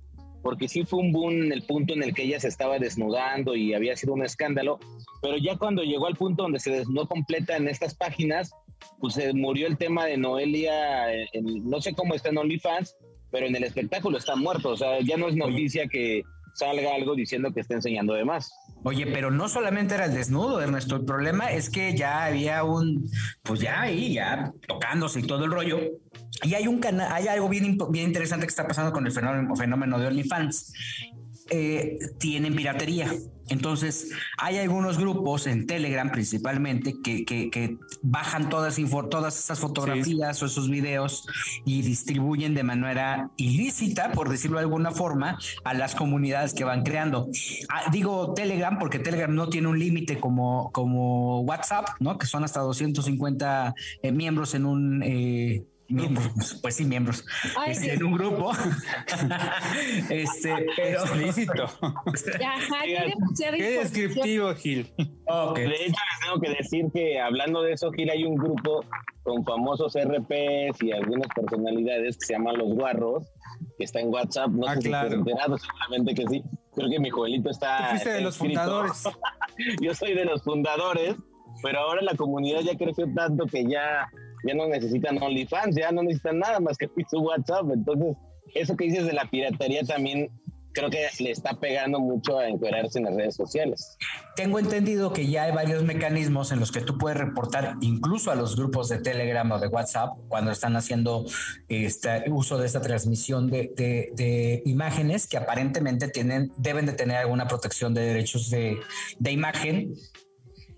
porque 0.45 0.69
sí 0.69 0.85
fue 0.85 1.01
un 1.01 1.11
boom 1.11 1.33
en 1.45 1.53
el 1.53 1.63
punto 1.63 1.95
en 1.95 2.03
el 2.03 2.13
que 2.15 2.23
ella 2.23 2.39
se 2.39 2.49
estaba 2.49 2.79
desnudando 2.79 3.57
y 3.57 3.73
había 3.75 3.97
sido 3.97 4.13
un 4.13 4.23
escándalo, 4.23 4.79
pero 5.23 5.39
ya 5.39 5.57
cuando 5.57 5.83
llegó 5.83 6.07
al 6.07 6.15
punto 6.17 6.43
donde 6.45 6.61
se 6.61 6.71
desnudó 6.71 7.09
completa 7.09 7.57
en 7.57 7.67
estas 7.67 7.95
páginas, 7.97 8.53
pues 9.01 9.15
se 9.15 9.33
murió 9.33 9.67
el 9.67 9.79
tema 9.79 10.05
de 10.05 10.19
Noelia, 10.19 11.11
en- 11.33 11.69
no 11.69 11.81
sé 11.81 11.95
cómo 11.95 12.15
está 12.15 12.29
en 12.29 12.39
OnlyFans, 12.39 12.95
pero 13.31 13.47
en 13.47 13.57
el 13.57 13.65
espectáculo 13.65 14.19
está 14.19 14.37
muerto, 14.37 14.69
o 14.71 14.77
sea, 14.77 15.01
ya 15.01 15.17
no 15.17 15.29
es 15.29 15.35
noticia 15.35 15.89
que 15.89 16.23
salga 16.55 16.95
algo 16.95 17.17
diciendo 17.17 17.51
que 17.53 17.61
está 17.61 17.75
enseñando 17.75 18.13
de 18.15 18.25
más. 18.25 18.53
Oye, 18.85 19.07
pero 19.07 19.31
no 19.31 19.49
solamente 19.49 19.95
era 19.95 20.05
el 20.05 20.15
desnudo, 20.15 20.61
Ernesto. 20.61 20.97
El 20.97 21.07
problema 21.07 21.51
es 21.51 21.71
que 21.71 21.97
ya 21.97 22.27
había 22.27 22.65
un, 22.65 23.09
pues 23.43 23.61
ya 23.61 23.81
ahí, 23.81 24.13
ya 24.13 24.53
tocándose 24.69 25.21
y 25.21 25.23
todo 25.23 25.47
el 25.47 25.51
rollo. 25.51 25.81
Y 26.43 26.55
hay 26.55 26.67
un 26.67 26.79
canal, 26.79 27.11
hay 27.13 27.29
algo 27.29 27.49
bien, 27.49 27.79
bien 27.91 28.07
interesante 28.09 28.47
que 28.47 28.51
está 28.51 28.67
pasando 28.67 28.93
con 28.93 29.07
el 29.07 29.13
fenómeno, 29.13 29.55
fenómeno 29.57 29.99
de 29.99 30.07
OnlyFans. 30.09 30.73
Eh, 31.51 31.99
tienen 32.19 32.57
piratería. 32.57 33.13
Entonces, 33.51 34.11
hay 34.39 34.57
algunos 34.57 34.97
grupos 34.97 35.47
en 35.47 35.67
Telegram 35.67 36.11
principalmente 36.11 36.95
que, 37.05 37.27
que- 37.27 37.77
bajan 38.01 38.49
todas, 38.49 38.79
todas 39.11 39.39
esas 39.39 39.61
fotografías 39.61 40.43
o 40.43 40.47
esos 40.47 40.71
videos 40.71 41.27
y 41.67 41.83
distribuyen 41.83 42.55
de 42.55 42.63
manera 42.63 43.31
ilícita, 43.37 44.13
por 44.13 44.31
decirlo 44.31 44.57
de 44.57 44.63
alguna 44.65 44.93
forma, 44.93 45.39
a 45.65 45.75
las 45.75 45.95
comunidades 45.95 46.55
que 46.55 46.65
van 46.65 46.83
creando. 46.83 47.29
Ah, 47.69 47.91
digo 47.93 48.33
Telegram 48.33 48.79
porque 48.79 48.99
Telegram 48.99 49.35
no 49.35 49.51
tiene 49.51 49.69
un 49.69 49.79
límite 49.79 50.19
como, 50.19 50.73
como 50.73 51.43
WhatsApp, 51.43 51.89
¿no? 52.01 52.17
Que 52.17 52.25
son 52.27 52.45
hasta 52.45 52.61
250 52.61 53.75
eh, 54.03 54.13
miembros 54.13 54.55
en 54.55 54.65
un... 54.65 55.03
eh, 55.03 55.63
miembros, 55.89 56.59
pues 56.63 56.77
sí, 56.77 56.85
miembros, 56.85 57.25
Ay, 57.57 57.73
este, 57.73 57.85
sí. 57.85 57.91
en 57.91 58.05
un 58.05 58.13
grupo. 58.15 58.53
este, 60.11 60.67
pero 60.77 61.01
Explícito. 61.01 61.65
Ajá, 61.83 62.85
qué 63.57 63.79
descriptivo, 63.81 64.55
Gil. 64.55 64.93
De 64.97 65.05
hecho, 65.05 65.55
les 65.57 65.93
tengo 66.25 66.41
que 66.41 66.51
decir 66.51 66.85
que 66.93 67.21
hablando 67.21 67.63
de 67.63 67.73
eso, 67.73 67.91
Gil, 67.93 68.11
hay 68.11 68.25
un 68.25 68.37
grupo 68.37 68.85
con 69.23 69.45
famosos 69.45 69.95
RPs 69.95 70.83
y 70.83 70.93
algunas 70.93 71.29
personalidades 71.35 72.19
que 72.19 72.27
se 72.27 72.33
llaman 72.35 72.59
Los 72.59 72.75
Guarros, 72.75 73.25
que 73.79 73.85
está 73.85 74.01
en 74.01 74.09
WhatsApp. 74.13 74.51
No 74.51 74.67
Ah, 74.67 74.75
sé 74.75 74.89
claro. 74.89 75.09
si 75.09 75.15
estás 75.15 75.29
enterado, 75.29 75.59
seguramente 75.59 76.15
que 76.15 76.27
sí. 76.29 76.43
Creo 76.75 76.91
que 76.91 76.99
mi 77.01 77.09
jovelito 77.11 77.51
está. 77.51 77.79
Tú 77.79 77.91
fuiste 77.91 78.11
de 78.11 78.21
los 78.21 78.37
fundadores. 78.37 79.03
Yo 79.81 79.95
soy 79.95 80.15
de 80.15 80.25
los 80.25 80.43
fundadores, 80.43 81.15
pero 81.63 81.79
ahora 81.81 82.03
la 82.03 82.15
comunidad 82.17 82.61
ya 82.61 82.77
creció 82.77 83.07
tanto 83.15 83.47
que 83.47 83.65
ya, 83.65 84.09
ya 84.47 84.55
no 84.55 84.67
necesitan 84.69 85.23
OnlyFans, 85.23 85.77
ya 85.77 85.93
no 85.93 86.03
necesitan 86.03 86.39
nada 86.39 86.61
más 86.61 86.77
que 86.77 86.89
su 87.09 87.19
WhatsApp. 87.19 87.67
Entonces, 87.73 88.17
eso 88.55 88.77
que 88.77 88.85
dices 88.85 89.07
de 89.07 89.13
la 89.13 89.29
piratería 89.31 89.83
también 89.83 90.31
creo 90.75 90.91
que 90.91 91.09
le 91.21 91.31
está 91.31 91.59
pegando 91.59 92.01
mucho 92.01 92.39
a 92.39 92.49
encuerarse 92.49 92.99
en 92.99 93.07
las 93.07 93.15
redes 93.15 93.37
sociales. 93.37 93.97
Tengo 94.37 94.59
entendido 94.59 95.13
que 95.13 95.29
ya 95.29 95.45
hay 95.45 95.53
varios 95.53 95.85
mecanismos 95.85 96.53
en 96.53 96.61
los 96.61 96.73
que 96.73 96.81
tú 96.81 96.99
puedes 96.99 97.17
reportar 97.17 97.77
incluso 97.81 98.31
a 98.31 98.35
los 98.35 98.57
grupos 98.57 98.89
de 98.89 98.99
Telegram 98.99 99.51
o 99.53 99.59
de 99.59 99.69
WhatsApp 99.69 100.19
cuando 100.29 100.51
están 100.51 100.77
haciendo 100.77 101.25
este 101.69 102.25
uso 102.29 102.59
de 102.59 102.67
esta 102.67 102.81
transmisión 102.81 103.49
de 103.49 104.63
imágenes 104.67 105.27
que 105.29 105.37
aparentemente 105.37 106.09
tienen, 106.09 106.53
deben 106.59 106.87
de 106.87 106.93
tener 106.93 107.19
alguna 107.19 107.47
protección 107.47 107.95
de 107.95 108.03
derechos 108.03 108.51
de, 108.51 108.79
de 109.19 109.33
imagen. 109.33 109.95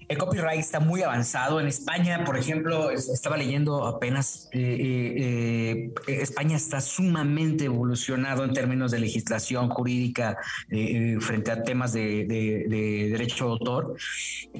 El 0.08 0.18
copyright 0.18 0.60
está 0.60 0.78
muy 0.80 1.02
avanzado. 1.02 1.60
En 1.60 1.66
España, 1.66 2.25
por 2.25 2.38
ejemplo, 2.38 2.90
es- 2.90 3.08
estaba 3.08 3.36
leyendo 3.36 3.86
apenas, 3.86 4.48
eh, 4.52 4.60
eh, 4.80 5.90
eh, 6.06 6.18
España 6.22 6.56
está 6.56 6.80
sumamente 6.80 7.64
evolucionado 7.64 8.44
en 8.44 8.52
términos 8.52 8.92
de 8.92 9.00
legislación 9.00 9.68
jurídica 9.68 10.36
eh, 10.70 11.14
eh, 11.16 11.20
frente 11.20 11.50
a 11.50 11.62
temas 11.62 11.92
de, 11.92 12.25
de- 12.26 12.66
de 12.68 13.08
derecho 13.10 13.46
de 13.46 13.50
autor. 13.52 13.96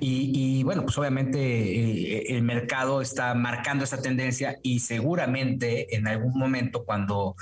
Y, 0.01 0.59
y, 0.59 0.63
bueno, 0.65 0.83
pues 0.83 0.99
obviamente 0.99 1.39
eh, 1.39 2.25
el 2.37 2.43
mercado 2.43 3.01
está 3.01 3.35
marcando 3.35 3.85
esa 3.85 4.03
tendencia 4.03 4.59
y 4.63 4.81
seguramente 4.81 5.95
en 5.97 6.09
algún 6.09 6.39
momento 6.39 6.85
cuando 6.85 7.37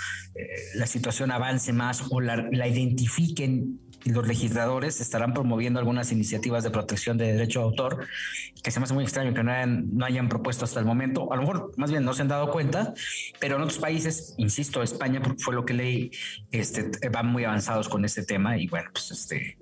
la 0.75 0.87
situación 0.87 1.31
avance 1.31 1.73
más 1.73 2.05
o 2.11 2.21
la, 2.21 2.37
la 2.51 2.67
identifiquen 2.69 3.81
los 4.13 4.27
legisladores 4.27 5.01
estarán 5.01 5.33
promoviendo 5.33 5.79
algunas 5.79 6.13
iniciativas 6.13 6.63
de 6.65 6.71
protección 6.71 7.17
de 7.17 7.33
derecho 7.33 7.61
de 7.61 7.65
autor 7.65 8.07
que 8.63 8.71
se 8.71 8.81
me 8.81 8.85
hace 8.85 8.95
muy 8.95 9.05
extraño 9.05 9.35
que 9.35 9.43
no 9.43 9.53
hayan, 9.53 9.97
no 9.97 10.05
hayan 10.05 10.29
propuesto 10.29 10.65
hasta 10.65 10.81
el 10.81 10.87
momento. 10.87 11.33
A 11.33 11.37
lo 11.37 11.43
mejor 11.43 11.73
más 11.77 11.91
bien 11.91 12.05
no 12.05 12.13
se 12.13 12.23
han 12.23 12.29
dado 12.29 12.51
cuenta, 12.51 12.95
pero 13.41 13.57
en 13.57 13.63
otros 13.63 13.79
países, 13.79 14.35
insisto, 14.39 14.83
España 14.83 15.21
porque 15.23 15.43
fue 15.43 15.55
lo 15.55 15.65
que 15.65 15.75
leí, 15.75 16.11
este, 16.51 16.91
van 17.09 17.27
muy 17.27 17.45
avanzados 17.45 17.89
con 17.89 18.05
este 18.05 18.25
tema 18.25 18.59
y 18.59 18.67
bueno, 18.67 18.91
pues 18.93 19.11
este, 19.11 19.59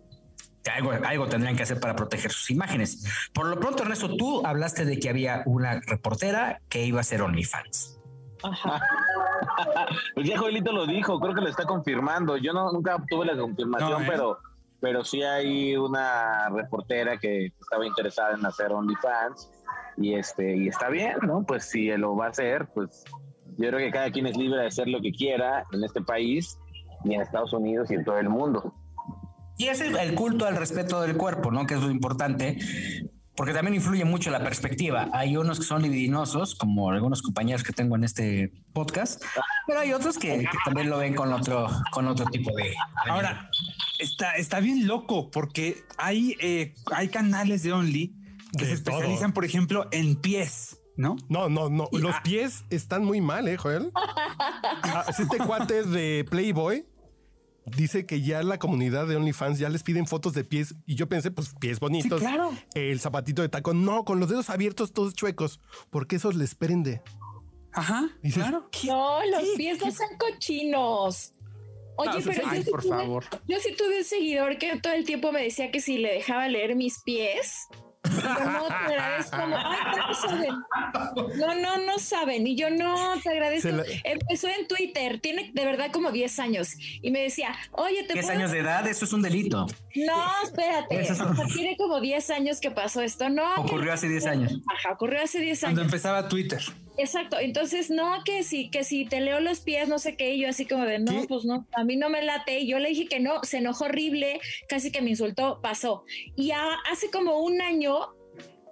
algo, 0.70 0.92
algo 0.92 1.28
tendrán 1.28 1.56
que 1.56 1.62
hacer 1.62 1.80
para 1.80 1.96
proteger 1.96 2.32
sus 2.32 2.50
imágenes. 2.50 3.04
Por 3.32 3.46
lo 3.46 3.58
pronto, 3.58 3.82
Ernesto, 3.82 4.16
tú 4.16 4.44
hablaste 4.46 4.84
de 4.84 4.98
que 4.98 5.08
había 5.08 5.42
una 5.46 5.80
reportera 5.80 6.60
que 6.68 6.84
iba 6.84 7.00
a 7.00 7.04
ser 7.04 7.22
OnlyFans. 7.22 8.01
Pues 10.14 10.28
ya 10.28 10.38
Joelito 10.38 10.72
lo 10.72 10.86
dijo, 10.86 11.18
creo 11.20 11.34
que 11.34 11.40
lo 11.40 11.48
está 11.48 11.64
confirmando. 11.64 12.36
Yo 12.36 12.52
no 12.52 12.72
nunca 12.72 13.02
tuve 13.08 13.26
la 13.26 13.36
confirmación, 13.36 13.90
No, 13.90 14.00
¿eh? 14.00 14.06
pero 14.08 14.38
pero 14.82 15.04
sí 15.04 15.22
hay 15.22 15.76
una 15.76 16.48
reportera 16.48 17.16
que 17.16 17.52
estaba 17.60 17.86
interesada 17.86 18.34
en 18.34 18.44
hacer 18.44 18.72
OnlyFans 18.72 19.48
y 19.96 20.14
este 20.14 20.56
y 20.56 20.66
está 20.66 20.88
bien, 20.88 21.18
¿no? 21.22 21.44
Pues 21.44 21.66
si 21.66 21.88
él 21.88 22.00
lo 22.00 22.16
va 22.16 22.26
a 22.26 22.30
hacer, 22.30 22.66
pues 22.74 23.04
yo 23.58 23.68
creo 23.68 23.78
que 23.78 23.92
cada 23.92 24.10
quien 24.10 24.26
es 24.26 24.36
libre 24.36 24.60
de 24.60 24.66
hacer 24.66 24.88
lo 24.88 25.00
que 25.00 25.12
quiera 25.12 25.64
en 25.72 25.84
este 25.84 26.02
país 26.02 26.58
y 27.04 27.14
en 27.14 27.20
Estados 27.20 27.52
Unidos 27.52 27.92
y 27.92 27.94
en 27.94 28.04
todo 28.04 28.18
el 28.18 28.28
mundo. 28.28 28.74
Y 29.56 29.68
es 29.68 29.80
el, 29.80 29.96
el 29.96 30.16
culto 30.16 30.46
al 30.46 30.56
respeto 30.56 31.00
del 31.02 31.16
cuerpo, 31.16 31.52
¿no? 31.52 31.64
Que 31.64 31.74
es 31.74 31.80
lo 31.80 31.90
importante, 31.90 32.58
porque 33.36 33.52
también 33.52 33.74
influye 33.74 34.04
mucho 34.04 34.30
la 34.30 34.42
perspectiva. 34.42 35.08
Hay 35.12 35.36
unos 35.36 35.58
que 35.58 35.64
son 35.64 35.82
libidinosos, 35.82 36.54
como 36.54 36.90
algunos 36.90 37.22
compañeros 37.22 37.62
que 37.62 37.72
tengo 37.72 37.96
en 37.96 38.04
este 38.04 38.52
podcast, 38.72 39.22
pero 39.66 39.80
hay 39.80 39.92
otros 39.92 40.18
que, 40.18 40.38
que 40.40 40.58
también 40.64 40.90
lo 40.90 40.98
ven 40.98 41.14
con 41.14 41.32
otro, 41.32 41.68
con 41.92 42.06
otro 42.08 42.26
tipo 42.26 42.54
de. 42.56 42.74
Ahora, 43.08 43.50
está, 43.98 44.36
está 44.36 44.60
bien 44.60 44.86
loco 44.86 45.30
porque 45.30 45.82
hay, 45.96 46.36
eh, 46.40 46.74
hay 46.92 47.08
canales 47.08 47.62
de 47.62 47.72
Only 47.72 48.14
que 48.58 48.66
De 48.66 48.76
se 48.76 48.82
todo. 48.82 48.96
especializan, 48.96 49.32
por 49.32 49.44
ejemplo, 49.46 49.88
en 49.92 50.16
pies, 50.16 50.78
¿no? 50.96 51.16
No, 51.30 51.48
no, 51.48 51.70
no. 51.70 51.88
Y- 51.92 51.98
Los 51.98 52.16
ah. 52.16 52.20
pies 52.22 52.64
están 52.68 53.02
muy 53.04 53.22
mal, 53.22 53.48
¿eh, 53.48 53.56
Joel? 53.56 53.90
Ah, 53.94 55.04
Este 55.08 55.38
cuate 55.38 55.84
de 55.84 56.26
Playboy 56.28 56.84
dice 57.66 58.06
que 58.06 58.22
ya 58.22 58.42
la 58.42 58.58
comunidad 58.58 59.06
de 59.06 59.16
OnlyFans 59.16 59.58
ya 59.58 59.68
les 59.68 59.82
piden 59.82 60.06
fotos 60.06 60.32
de 60.34 60.44
pies 60.44 60.74
y 60.86 60.94
yo 60.96 61.08
pensé, 61.08 61.30
pues 61.30 61.54
pies 61.60 61.78
bonitos. 61.80 62.20
Sí, 62.20 62.26
claro. 62.26 62.52
El 62.74 63.00
zapatito 63.00 63.42
de 63.42 63.48
tacón, 63.48 63.84
no, 63.84 64.04
con 64.04 64.20
los 64.20 64.28
dedos 64.28 64.50
abiertos 64.50 64.92
todos 64.92 65.14
chuecos, 65.14 65.60
porque 65.90 66.16
esos 66.16 66.34
les 66.34 66.54
prende. 66.54 67.02
Ajá, 67.72 68.10
Dices, 68.22 68.42
claro. 68.42 68.68
¿qué? 68.70 68.88
No, 68.88 69.24
los 69.30 69.40
¿Qué? 69.42 69.52
pies 69.56 69.80
no 69.80 69.90
son 69.90 70.08
cochinos. 70.18 71.32
Oye, 71.96 72.22
pero 72.24 72.42
ay, 72.46 72.58
yo, 72.58 72.64
sí 72.64 72.70
por 72.70 72.82
tuve, 72.82 72.96
favor. 72.96 73.24
yo 73.46 73.56
sí 73.60 73.74
tuve 73.76 73.98
un 73.98 74.04
seguidor 74.04 74.58
que 74.58 74.76
todo 74.80 74.92
el 74.94 75.04
tiempo 75.04 75.30
me 75.30 75.42
decía 75.42 75.70
que 75.70 75.80
si 75.80 75.98
le 75.98 76.12
dejaba 76.14 76.48
leer 76.48 76.74
mis 76.74 77.00
pies. 77.02 77.66
No 78.04 78.66
te 78.66 78.74
agradezco. 78.74 79.36
como, 79.36 79.56
Ay, 79.56 79.76
no 79.96 80.14
saben. 80.14 80.54
No, 81.38 81.54
no, 81.54 81.78
no 81.86 81.98
saben. 81.98 82.46
Y 82.46 82.56
yo 82.56 82.68
no 82.70 82.96
te 83.22 83.30
agradezco. 83.30 83.68
Empezó 84.04 84.48
en 84.48 84.66
Twitter, 84.66 85.20
tiene 85.20 85.50
de 85.54 85.64
verdad 85.64 85.90
como 85.92 86.10
10 86.10 86.38
años. 86.40 86.74
Y 87.00 87.10
me 87.10 87.20
decía, 87.22 87.54
oye, 87.72 88.02
te 88.04 88.14
10 88.14 88.26
puedo 88.26 88.38
años 88.38 88.50
de 88.50 88.58
edad, 88.58 88.86
eso 88.88 89.04
es 89.04 89.12
un 89.12 89.22
delito. 89.22 89.66
No, 89.94 90.24
espérate. 90.42 91.00
Es- 91.00 91.10
O 91.12 91.14
sea, 91.14 91.46
tiene 91.54 91.76
como 91.76 92.00
10 92.00 92.30
años 92.30 92.60
que 92.60 92.70
pasó 92.70 93.02
esto. 93.02 93.28
No. 93.28 93.54
que- 93.54 93.60
Ocurrió 93.62 93.92
hace 93.92 94.08
10 94.08 94.26
años. 94.26 94.52
Ajá, 94.74 94.94
ocurrió 94.94 95.22
hace 95.22 95.38
10 95.40 95.60
Cuando 95.60 95.80
años. 95.82 95.92
empezaba 95.92 96.28
Twitter. 96.28 96.60
Exacto. 96.98 97.38
Entonces, 97.38 97.90
no, 97.90 98.22
que 98.24 98.42
si, 98.42 98.70
que 98.70 98.84
si 98.84 99.04
te 99.06 99.20
leo 99.20 99.40
los 99.40 99.60
pies, 99.60 99.88
no 99.88 99.98
sé 99.98 100.16
qué. 100.16 100.34
Y 100.34 100.40
yo 100.42 100.48
así 100.48 100.66
como 100.66 100.84
de, 100.84 100.98
no, 100.98 101.22
¿Qué? 101.22 101.26
pues 101.28 101.44
no, 101.44 101.66
a 101.74 101.84
mí 101.84 101.96
no 101.96 102.10
me 102.10 102.22
late. 102.22 102.60
Y 102.60 102.66
yo 102.68 102.78
le 102.78 102.90
dije 102.90 103.06
que 103.06 103.20
no, 103.20 103.42
se 103.44 103.58
enojó 103.58 103.84
horrible, 103.86 104.40
casi 104.68 104.90
que 104.92 105.00
me 105.02 105.10
insultó, 105.10 105.60
pasó. 105.62 106.04
Y 106.36 106.50
a- 106.50 106.74
hace 106.90 107.10
como 107.10 107.38
un 107.40 107.60
año, 107.62 107.96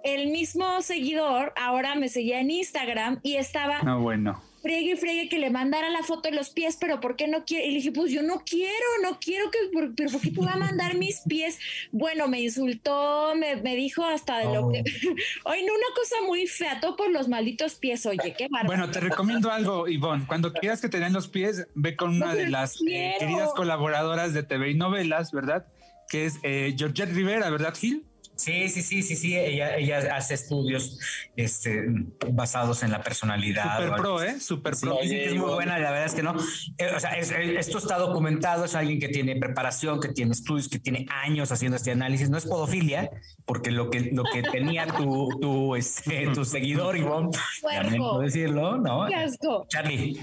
el 0.03 0.27
mismo 0.27 0.81
seguidor 0.81 1.53
ahora 1.55 1.95
me 1.95 2.09
seguía 2.09 2.39
en 2.39 2.51
Instagram 2.51 3.19
y 3.23 3.35
estaba 3.35 3.81
No, 3.83 3.99
bueno. 4.01 4.41
Friegue 4.61 4.91
y 4.91 4.95
friegue 4.95 5.29
que 5.29 5.39
le 5.39 5.49
mandara 5.49 5.89
la 5.89 6.03
foto 6.03 6.29
de 6.29 6.35
los 6.35 6.49
pies, 6.51 6.77
pero 6.79 6.99
¿por 6.99 7.15
qué 7.15 7.27
no 7.27 7.45
quiere? 7.45 7.65
Y 7.65 7.69
le 7.71 7.75
dije, 7.77 7.91
pues 7.91 8.11
yo 8.11 8.21
no 8.23 8.43
quiero, 8.45 8.85
no 9.03 9.19
quiero 9.19 9.49
que, 9.51 9.57
por- 9.73 9.95
pero 9.95 10.11
¿por 10.11 10.21
qué 10.21 10.31
te 10.31 10.41
va 10.41 10.53
a 10.53 10.57
mandar 10.57 10.95
mis 10.95 11.21
pies? 11.21 11.59
Bueno, 11.91 12.27
me 12.27 12.41
insultó, 12.41 13.33
me, 13.35 13.55
me 13.57 13.75
dijo 13.75 14.03
hasta 14.05 14.37
de 14.39 14.45
lo 14.45 14.67
Oh. 14.67 14.71
que... 14.71 14.79
Oye, 15.45 15.63
no, 15.65 15.73
una 15.73 15.95
cosa 15.95 16.15
muy 16.27 16.45
fea, 16.47 16.79
todo 16.79 16.95
por 16.95 17.09
los 17.11 17.27
malditos 17.27 17.75
pies, 17.75 18.05
oye, 18.05 18.33
qué 18.37 18.47
bárbaro. 18.49 18.67
Bueno, 18.67 18.91
te 18.91 18.99
recomiendo 18.99 19.51
algo, 19.51 19.87
Ivonne. 19.87 20.25
Cuando 20.27 20.53
quieras 20.53 20.81
que 20.81 20.89
te 20.89 20.99
den 20.99 21.13
los 21.13 21.27
pies, 21.27 21.67
ve 21.73 21.95
con 21.95 22.11
una 22.15 22.27
No, 22.27 22.35
de 22.35 22.49
las 22.49 22.75
eh, 22.87 23.15
queridas 23.19 23.51
colaboradoras 23.55 24.33
de 24.33 24.43
TV 24.43 24.71
y 24.71 24.75
novelas, 24.75 25.31
¿verdad? 25.31 25.65
Que 26.09 26.25
es 26.25 26.35
eh, 26.43 26.75
Georgette 26.77 27.11
Rivera, 27.13 27.49
¿verdad, 27.49 27.73
Gil? 27.75 28.05
Sí, 28.35 28.69
sí, 28.69 28.81
sí, 28.81 29.03
sí, 29.03 29.15
sí. 29.15 29.35
Ella, 29.37 29.75
ella 29.77 30.15
hace 30.15 30.33
estudios 30.33 30.97
este, 31.35 31.85
basados 32.31 32.81
en 32.81 32.89
la 32.89 33.03
personalidad. 33.03 33.77
Super 33.83 33.99
pro. 33.99 34.23
¿eh? 34.23 34.39
Super 34.39 34.75
Sí, 34.75 34.85
pro. 34.85 34.97
que 34.99 35.25
es 35.25 35.35
muy 35.35 35.49
buena, 35.51 35.77
la 35.77 35.91
verdad 35.91 36.05
es 36.07 36.15
que 36.15 36.23
no. 36.23 36.35
Eh, 36.79 36.91
o 36.95 36.99
sea, 36.99 37.11
es- 37.11 37.29
eh, 37.31 37.59
esto 37.59 37.77
está 37.77 37.99
documentado, 37.99 38.65
es 38.65 38.73
alguien 38.73 38.99
que 38.99 39.09
tiene 39.09 39.35
preparación, 39.35 39.99
que 39.99 40.09
tiene 40.09 40.31
estudios, 40.31 40.69
que 40.69 40.79
tiene 40.79 41.05
años 41.23 41.51
haciendo 41.51 41.77
este 41.77 41.91
análisis. 41.91 42.29
No 42.31 42.37
es 42.39 42.45
podofilia, 42.45 43.11
porque 43.45 43.69
lo 43.69 43.91
que, 43.91 44.09
lo 44.11 44.23
que 44.23 44.41
tenía 44.41 44.87
tu, 44.87 45.29
tu, 45.39 45.75
este, 45.75 46.27
tu 46.33 46.43
seguidor, 46.43 46.97
Ivonne, 46.97 47.29
lamento 47.63 48.19
decirlo, 48.19 48.77
¿no? 48.77 49.05
Qué 49.07 49.15
asco. 49.15 49.67
Charlie, 49.69 50.19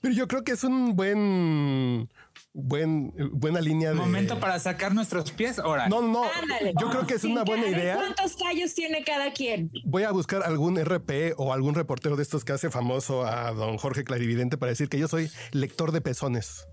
Pero 0.00 0.14
yo 0.14 0.26
creo 0.26 0.42
que 0.42 0.52
es 0.52 0.64
un 0.64 0.96
buen, 0.96 2.08
buen, 2.52 3.12
buena 3.32 3.60
línea 3.60 3.90
de 3.90 3.94
Momento 3.94 4.40
para 4.40 4.58
sacar 4.58 4.94
nuestros 4.94 5.30
pies. 5.32 5.58
Ahora, 5.58 5.88
No, 5.88 6.02
no, 6.02 6.24
Ándale. 6.24 6.72
yo 6.80 6.90
creo 6.90 7.06
que 7.06 7.14
es 7.14 7.24
una 7.24 7.44
buena 7.44 7.66
idea. 7.68 7.94
¿Cuántos 7.96 8.36
callos 8.36 8.74
tiene 8.74 9.04
cada 9.04 9.32
quien? 9.32 9.70
Voy 9.84 10.02
a 10.02 10.10
buscar 10.10 10.42
algún 10.42 10.76
RP 10.78 11.34
o 11.36 11.52
algún 11.52 11.74
reportero 11.74 12.16
de 12.16 12.22
estos 12.22 12.44
que 12.44 12.52
hace 12.52 12.70
famoso 12.70 13.24
a 13.26 13.52
don 13.52 13.78
Jorge 13.78 14.04
Clarividente 14.04 14.56
para 14.58 14.70
decir 14.70 14.88
que 14.88 14.98
yo 14.98 15.08
soy 15.08 15.30
lector 15.52 15.92
de 15.92 16.00
pezones. 16.00 16.66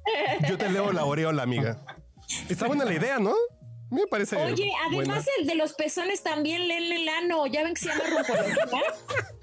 Yo 0.49 0.57
te 0.57 0.69
leo 0.69 0.91
la 0.91 1.01
aureola, 1.01 1.43
amiga. 1.43 1.83
Está 2.49 2.67
buena 2.67 2.83
la 2.85 2.93
idea, 2.93 3.19
¿no? 3.19 3.33
Me 3.89 4.05
parece. 4.07 4.35
Oye, 4.35 4.69
buena. 4.91 5.13
además 5.13 5.25
el 5.39 5.47
de 5.47 5.55
los 5.55 5.73
pezones 5.73 6.21
también 6.21 6.67
leen 6.67 6.91
el 6.91 7.07
ano. 7.07 7.47
¿Ya 7.47 7.63
ven 7.63 7.73
que 7.73 7.81
se 7.81 7.87
llama 7.87 8.03
rumpología? 8.09 8.55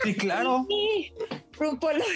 sí, 0.05 0.15
claro. 0.15 0.67
Sí, 0.69 1.13
rumpología. 1.53 2.13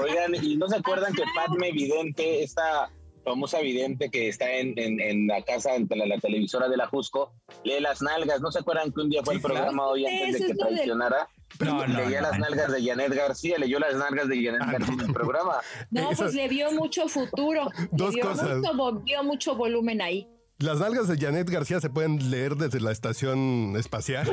Oigan, 0.00 0.34
¿y 0.42 0.56
no 0.56 0.68
se 0.68 0.76
acuerdan 0.76 1.12
que 1.14 1.22
Padme 1.34 1.72
Vidente, 1.72 2.42
esta 2.42 2.90
famosa 3.24 3.60
vidente 3.60 4.08
que 4.10 4.28
está 4.28 4.50
en, 4.52 4.72
en, 4.78 5.00
en 5.00 5.26
la 5.26 5.42
casa, 5.42 5.74
en 5.74 5.86
la, 5.90 6.06
la 6.06 6.18
televisora 6.18 6.68
de 6.68 6.76
la 6.76 6.86
Jusco, 6.86 7.32
lee 7.64 7.80
las 7.80 8.00
nalgas? 8.02 8.40
¿No 8.40 8.50
se 8.50 8.60
acuerdan 8.60 8.92
que 8.92 9.00
un 9.00 9.10
día 9.10 9.22
fue 9.24 9.34
el 9.34 9.40
programa 9.40 9.86
hoy 9.86 10.06
antes 10.06 10.40
de 10.40 10.46
que 10.46 10.54
traicionara? 10.54 11.28
No, 11.60 11.86
no, 11.86 12.04
Leía 12.04 12.20
no, 12.20 12.28
las 12.28 12.38
no. 12.38 12.44
nalgas 12.46 12.72
de 12.72 12.84
Janet 12.84 13.12
García, 13.14 13.58
leyó 13.58 13.78
las 13.78 13.94
nalgas 13.94 14.28
de 14.28 14.44
Janet 14.44 14.60
García 14.70 14.94
en 14.94 15.00
el 15.00 15.12
programa. 15.12 15.56
No, 15.90 16.10
Eso- 16.10 16.22
pues 16.24 16.34
le 16.34 16.46
vio 16.48 16.70
mucho 16.72 17.08
futuro. 17.08 17.68
Le 17.78 17.88
Dos 17.92 18.14
vio 18.14 18.24
cosas. 18.28 18.56
Mucho, 18.58 18.72
vo- 18.74 19.02
vio 19.04 19.22
mucho 19.24 19.56
volumen 19.56 20.00
ahí. 20.02 20.28
Las 20.60 20.80
nalgas 20.80 21.06
de 21.06 21.16
Janet 21.16 21.48
García 21.48 21.80
se 21.80 21.88
pueden 21.88 22.30
leer 22.30 22.56
desde 22.56 22.80
la 22.80 22.90
estación 22.90 23.74
espacial. 23.76 24.28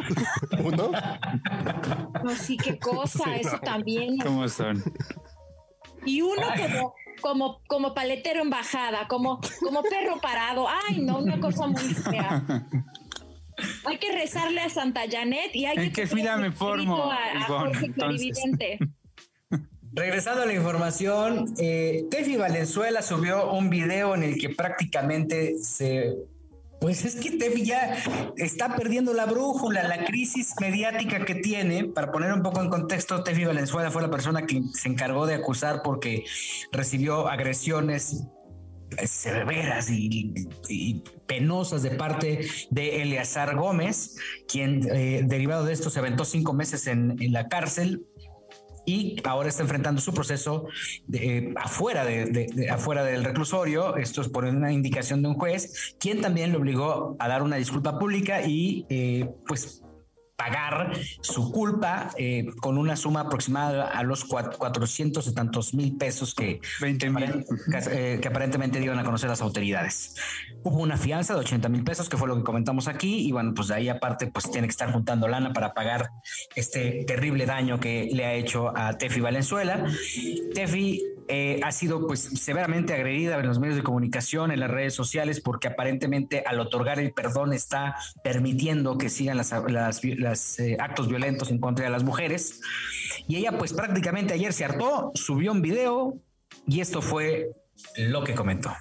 Uno. 0.63 0.91
No, 2.23 2.29
sí, 2.31 2.57
qué 2.57 2.79
cosa, 2.79 3.25
Sí, 3.25 3.31
eso 3.41 3.51
no. 3.53 3.59
también. 3.59 4.17
¿Cómo 4.17 4.49
son? 4.49 4.83
Y 6.03 6.21
uno 6.21 6.41
como, 6.57 6.93
como, 7.21 7.61
como 7.67 7.93
paletero 7.93 8.41
en 8.41 8.49
bajada, 8.49 9.07
como, 9.07 9.39
como 9.59 9.83
perro 9.83 10.19
parado. 10.19 10.67
Ay, 10.67 11.01
no, 11.01 11.19
una 11.19 11.39
cosa 11.39 11.67
muy 11.67 11.81
fea. 11.93 12.43
Hay 13.85 13.97
que 13.99 14.11
rezarle 14.11 14.61
a 14.61 14.69
Santa 14.69 15.01
Janet 15.09 15.55
y 15.55 15.65
hay 15.65 15.77
¿En 15.77 15.83
que 15.85 15.91
qué 15.91 16.01
pedirle 16.07 16.21
fila 16.23 16.37
me 16.37 16.51
formo, 16.51 17.11
a, 17.11 17.17
a 17.37 17.41
Jorge 17.43 17.85
entonces? 17.85 18.37
Regresando 19.95 20.41
a 20.41 20.45
la 20.45 20.53
información, 20.53 21.53
eh, 21.57 22.05
Tefi 22.11 22.35
Valenzuela 22.35 23.01
subió 23.01 23.53
un 23.53 23.69
video 23.69 24.13
en 24.13 24.23
el 24.23 24.37
que 24.37 24.49
prácticamente 24.49 25.57
se... 25.59 26.13
Pues 26.81 27.05
es 27.05 27.15
que 27.15 27.31
Tefi 27.31 27.63
ya 27.63 27.97
está 28.35 28.75
perdiendo 28.75 29.13
la 29.13 29.25
brújula, 29.25 29.87
la 29.87 30.03
crisis 30.03 30.53
mediática 30.59 31.23
que 31.23 31.35
tiene. 31.35 31.85
Para 31.85 32.11
poner 32.11 32.33
un 32.33 32.43
poco 32.43 32.61
en 32.61 32.69
contexto, 32.69 33.23
Tefi 33.23 33.45
Valenzuela 33.45 33.89
fue 33.89 34.01
la 34.01 34.11
persona 34.11 34.45
que 34.45 34.61
se 34.73 34.89
encargó 34.89 35.25
de 35.27 35.35
acusar 35.35 35.81
porque 35.81 36.25
recibió 36.73 37.29
agresiones 37.29 38.25
severas 39.05 39.89
y, 39.89 41.03
penosas 41.25 41.83
de 41.83 41.91
parte 41.91 42.47
de 42.69 43.01
Eleazar 43.01 43.55
Gómez, 43.55 44.17
quien 44.47 44.81
derivado 44.81 45.65
de 45.65 45.73
esto 45.73 45.89
se 45.89 45.99
aventó 45.99 46.25
cinco 46.25 46.53
meses 46.53 46.85
en 46.85 47.17
la 47.31 47.47
cárcel 47.47 48.05
y 48.85 49.15
ahora 49.23 49.49
está 49.49 49.63
enfrentando 49.63 50.01
su 50.01 50.13
proceso 50.13 50.67
de, 51.07 51.53
afuera, 51.57 52.05
de, 52.05 52.69
afuera 52.69 53.03
del 53.03 53.23
reclusorio. 53.23 53.97
Esto 53.97 54.21
es 54.21 54.29
por 54.29 54.45
una 54.45 54.71
indicación 54.71 55.21
de 55.21 55.29
un 55.29 55.35
juez, 55.35 55.95
quien 55.99 56.21
también 56.21 56.51
le 56.51 56.57
obligó 56.57 57.15
a 57.19 57.27
dar 57.27 57.43
una 57.43 57.55
disculpa 57.55 57.97
pública 57.99 58.41
y 58.41 58.85
eh, 58.89 59.29
pues 59.47 59.84
pagar 60.35 60.91
su 61.21 61.51
culpa 61.51 62.09
eh, 62.17 62.47
con 62.61 62.77
una 62.77 62.95
suma 62.95 63.21
aproximada 63.21 63.87
a 63.87 64.03
los 64.03 64.25
400 64.25 65.27
y 65.27 65.33
tantos 65.33 65.73
mil 65.73 65.95
pesos 65.97 66.35
que, 66.35 66.59
20 66.81 67.09
mil. 67.09 67.45
Eh, 67.91 68.19
que, 68.21 68.27
aparentemente 68.27 68.79
dieron 68.79 68.99
a 68.99 69.03
conocer 69.03 69.29
las 69.29 69.41
autoridades. 69.41 70.15
Hubo 70.63 70.81
una 70.81 70.97
fianza 70.97 71.33
de 71.33 71.39
80 71.39 71.69
mil 71.69 71.83
pesos, 71.83 72.09
que 72.09 72.17
fue 72.17 72.27
lo 72.27 72.35
que 72.35 72.43
comentamos 72.43 72.87
aquí, 72.87 73.27
y 73.27 73.31
bueno, 73.31 73.53
pues 73.53 73.69
de 73.69 73.75
ahí 73.75 73.89
aparte, 73.89 74.27
pues 74.27 74.49
tiene 74.51 74.67
que 74.67 74.71
estar 74.71 74.91
juntando 74.91 75.27
lana 75.27 75.53
para 75.53 75.73
pagar 75.73 76.09
este 76.55 77.05
terrible 77.05 77.45
daño 77.45 77.79
que 77.79 78.09
le 78.11 78.25
ha 78.25 78.33
hecho 78.33 78.75
a 78.75 78.97
Tefi 78.97 79.21
Valenzuela. 79.21 79.85
Tefi 80.53 81.01
eh, 81.27 81.59
ha 81.63 81.71
sido 81.71 82.05
pues 82.05 82.19
severamente 82.21 82.93
agredida 82.93 83.39
en 83.39 83.47
los 83.47 83.57
medios 83.57 83.75
de 83.75 83.83
comunicación, 83.83 84.51
en 84.51 84.59
las 84.59 84.69
redes 84.69 84.93
sociales, 84.93 85.41
porque 85.41 85.67
aparentemente 85.67 86.43
al 86.45 86.59
otorgar 86.59 86.99
el 86.99 87.13
perdón 87.13 87.51
está 87.51 87.95
permitiendo 88.23 88.97
que 88.99 89.09
sigan 89.09 89.37
las, 89.37 89.51
las, 89.67 90.59
eh, 90.59 90.77
actos 90.79 91.07
violentos 91.07 91.49
en 91.49 91.59
contra 91.59 91.85
de 91.85 91.91
las 91.91 92.03
mujeres. 92.03 92.61
Y 93.27 93.37
ella 93.37 93.57
pues 93.57 93.73
prácticamente 93.73 94.33
ayer 94.35 94.53
se 94.53 94.65
hartó, 94.65 95.11
subió 95.15 95.51
un 95.51 95.63
video 95.63 96.15
y 96.67 96.81
esto 96.81 97.01
fue 97.01 97.49
lo 97.97 98.23
que 98.23 98.35
comentó. 98.35 98.71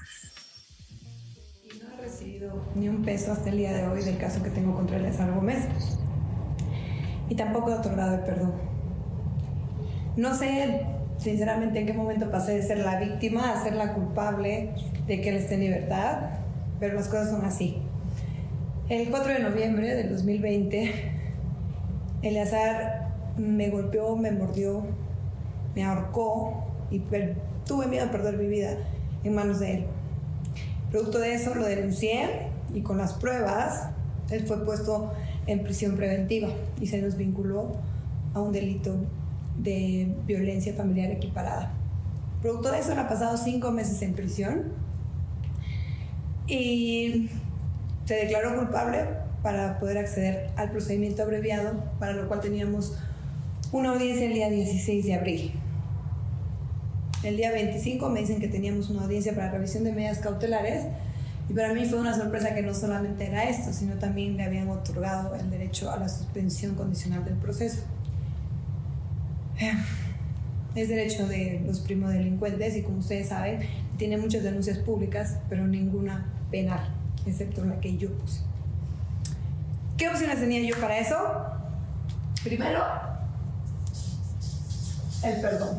Y 1.65 1.79
no 1.79 1.95
ha 1.95 2.01
recibido 2.03 2.67
ni 2.75 2.91
un 2.91 3.03
peso 3.05 3.33
hasta 3.33 3.49
el 3.49 3.57
día 3.57 3.73
de 3.73 3.87
hoy 3.87 4.03
del 4.03 4.19
caso 4.19 4.43
que 4.43 4.51
tengo 4.51 4.75
contra 4.75 4.99
Eleazar 4.99 5.33
Gómez. 5.33 5.67
Y 7.31 7.37
tampoco 7.37 7.71
he 7.71 7.75
otorgado 7.75 8.17
el 8.17 8.21
perdón. 8.21 8.53
No 10.17 10.35
sé 10.35 10.87
sinceramente 11.25 11.81
en 11.81 11.87
qué 11.87 11.95
momento 11.95 12.31
pasé 12.31 12.53
de 12.53 12.63
ser 12.63 12.79
la 12.79 13.01
víctima 13.01 13.51
a 13.51 13.65
ser 13.65 13.75
la 13.77 13.95
culpable 13.95 14.75
de 15.07 15.21
que 15.23 15.31
él 15.31 15.37
esté 15.37 15.55
en 15.55 15.61
libertad, 15.61 16.19
pero 16.79 16.95
las 16.95 17.09
cosas 17.09 17.31
son 17.31 17.47
así. 17.47 17.79
El 18.91 19.09
4 19.09 19.33
de 19.33 19.39
noviembre 19.39 19.95
del 19.95 20.11
2020, 20.11 20.93
Eleazar 22.21 23.09
me 23.39 23.71
golpeó, 23.71 24.17
me 24.17 24.33
mordió, 24.33 24.85
me 25.75 25.83
ahorcó 25.83 26.63
y 26.91 27.03
tuve 27.65 27.87
miedo 27.87 28.05
de 28.05 28.13
perder 28.13 28.37
mi 28.37 28.47
vida 28.47 28.77
en 29.25 29.35
manos 29.35 29.61
de 29.61 29.77
él. 29.77 29.87
Producto 30.91 31.19
de 31.19 31.33
eso 31.33 31.55
lo 31.55 31.65
denuncié 31.65 32.51
y 32.75 32.83
con 32.83 32.99
las 32.99 33.15
pruebas 33.15 33.89
él 34.31 34.47
fue 34.47 34.63
puesto 34.63 35.11
en 35.47 35.63
prisión 35.63 35.97
preventiva 35.97 36.49
y 36.83 36.87
se 36.87 37.01
nos 37.01 37.17
vinculó 37.17 37.73
a 38.35 38.41
un 38.41 38.53
delito 38.53 38.95
de 39.59 40.15
violencia 40.27 40.75
familiar 40.75 41.11
equiparada. 41.11 41.73
Producto 42.43 42.71
de 42.71 42.81
eso, 42.81 42.93
ha 42.93 43.09
pasado 43.09 43.37
cinco 43.37 43.71
meses 43.71 44.03
en 44.03 44.15
prisión 44.15 44.73
y 46.47 47.31
se 48.05 48.15
declaró 48.15 48.57
culpable 48.57 49.07
para 49.43 49.79
poder 49.79 49.99
acceder 49.99 50.51
al 50.57 50.71
procedimiento 50.71 51.23
abreviado, 51.23 51.85
para 51.99 52.13
lo 52.13 52.29
cual 52.29 52.41
teníamos 52.41 52.99
una 53.73 53.91
audiencia 53.91 54.27
el 54.27 54.35
día 54.35 54.51
16 54.51 55.05
de 55.05 55.15
abril. 55.15 55.53
El 57.23 57.37
día 57.39 57.51
25 57.53 58.09
me 58.11 58.21
dicen 58.21 58.41
que 58.41 58.49
teníamos 58.49 58.91
una 58.91 59.05
audiencia 59.05 59.35
para 59.35 59.51
revisión 59.51 59.85
de 59.85 59.93
medidas 59.93 60.19
cautelares 60.19 60.85
y 61.49 61.53
para 61.53 61.73
mí 61.73 61.85
fue 61.87 61.99
una 61.99 62.15
sorpresa 62.15 62.55
que 62.55 62.63
no 62.63 62.75
solamente 62.75 63.27
era 63.27 63.45
esto, 63.45 63.73
sino 63.73 63.95
también 63.95 64.37
le 64.37 64.45
habían 64.45 64.69
otorgado 64.69 65.35
el 65.35 65.51
derecho 65.51 65.91
a 65.91 65.99
la 65.99 66.09
suspensión 66.09 66.75
condicional 66.75 67.25
del 67.25 67.35
proceso. 67.35 67.83
Es 70.75 70.89
derecho 70.89 71.27
de 71.29 71.63
los 71.67 71.81
primos 71.81 72.13
delincuentes 72.13 72.77
y 72.77 72.83
como 72.83 72.99
ustedes 72.99 73.29
saben, 73.29 73.61
tiene 73.97 74.17
muchas 74.17 74.43
denuncias 74.43 74.79
públicas, 74.79 75.39
pero 75.49 75.67
ninguna 75.67 76.27
penal, 76.51 76.93
excepto 77.27 77.65
la 77.65 77.81
que 77.81 77.97
yo 77.97 78.11
puse. 78.13 78.41
¿Qué 79.97 80.09
opciones 80.09 80.41
tenía 80.41 80.61
yo 80.69 80.79
para 80.81 80.99
eso? 80.99 81.17
Primero, 82.43 82.83
el 85.23 85.41
perdón. 85.41 85.79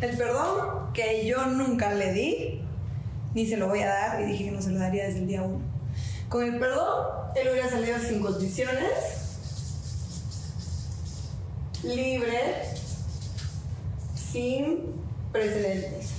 El 0.00 0.16
perdón 0.18 0.92
que 0.92 1.26
yo 1.26 1.46
nunca 1.46 1.94
le 1.94 2.12
di, 2.12 2.60
ni 3.34 3.46
se 3.46 3.56
lo 3.56 3.68
voy 3.68 3.80
a 3.80 3.88
dar, 3.88 4.20
y 4.20 4.26
dije 4.26 4.44
que 4.44 4.50
no 4.50 4.60
se 4.60 4.70
lo 4.70 4.78
daría 4.78 5.04
desde 5.06 5.20
el 5.20 5.26
día 5.26 5.42
uno. 5.42 5.60
Con 6.28 6.44
el 6.44 6.58
perdón, 6.58 7.06
él 7.34 7.48
hubiera 7.50 7.70
salido 7.70 7.98
sin 7.98 8.20
condiciones, 8.20 9.23
libre, 11.84 12.64
sin 14.14 14.94
precedentes. 15.32 16.10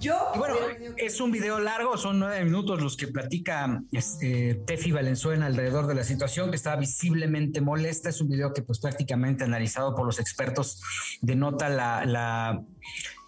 Yo 0.00 0.18
bueno, 0.36 0.56
es 0.98 1.18
un 1.22 1.32
video 1.32 1.60
largo, 1.60 1.96
son 1.96 2.18
nueve 2.18 2.44
minutos 2.44 2.82
los 2.82 2.94
que 2.94 3.08
platica 3.08 3.82
este, 3.90 4.54
Tefi 4.66 4.92
Valenzuela 4.92 5.46
alrededor 5.46 5.86
de 5.86 5.94
la 5.94 6.04
situación 6.04 6.50
que 6.50 6.56
está 6.56 6.76
visiblemente 6.76 7.62
molesta. 7.62 8.10
Es 8.10 8.20
un 8.20 8.28
video 8.28 8.52
que 8.52 8.60
pues 8.60 8.80
prácticamente 8.80 9.44
analizado 9.44 9.94
por 9.94 10.04
los 10.04 10.20
expertos 10.20 10.82
denota 11.22 11.70
la, 11.70 12.04
la 12.04 12.62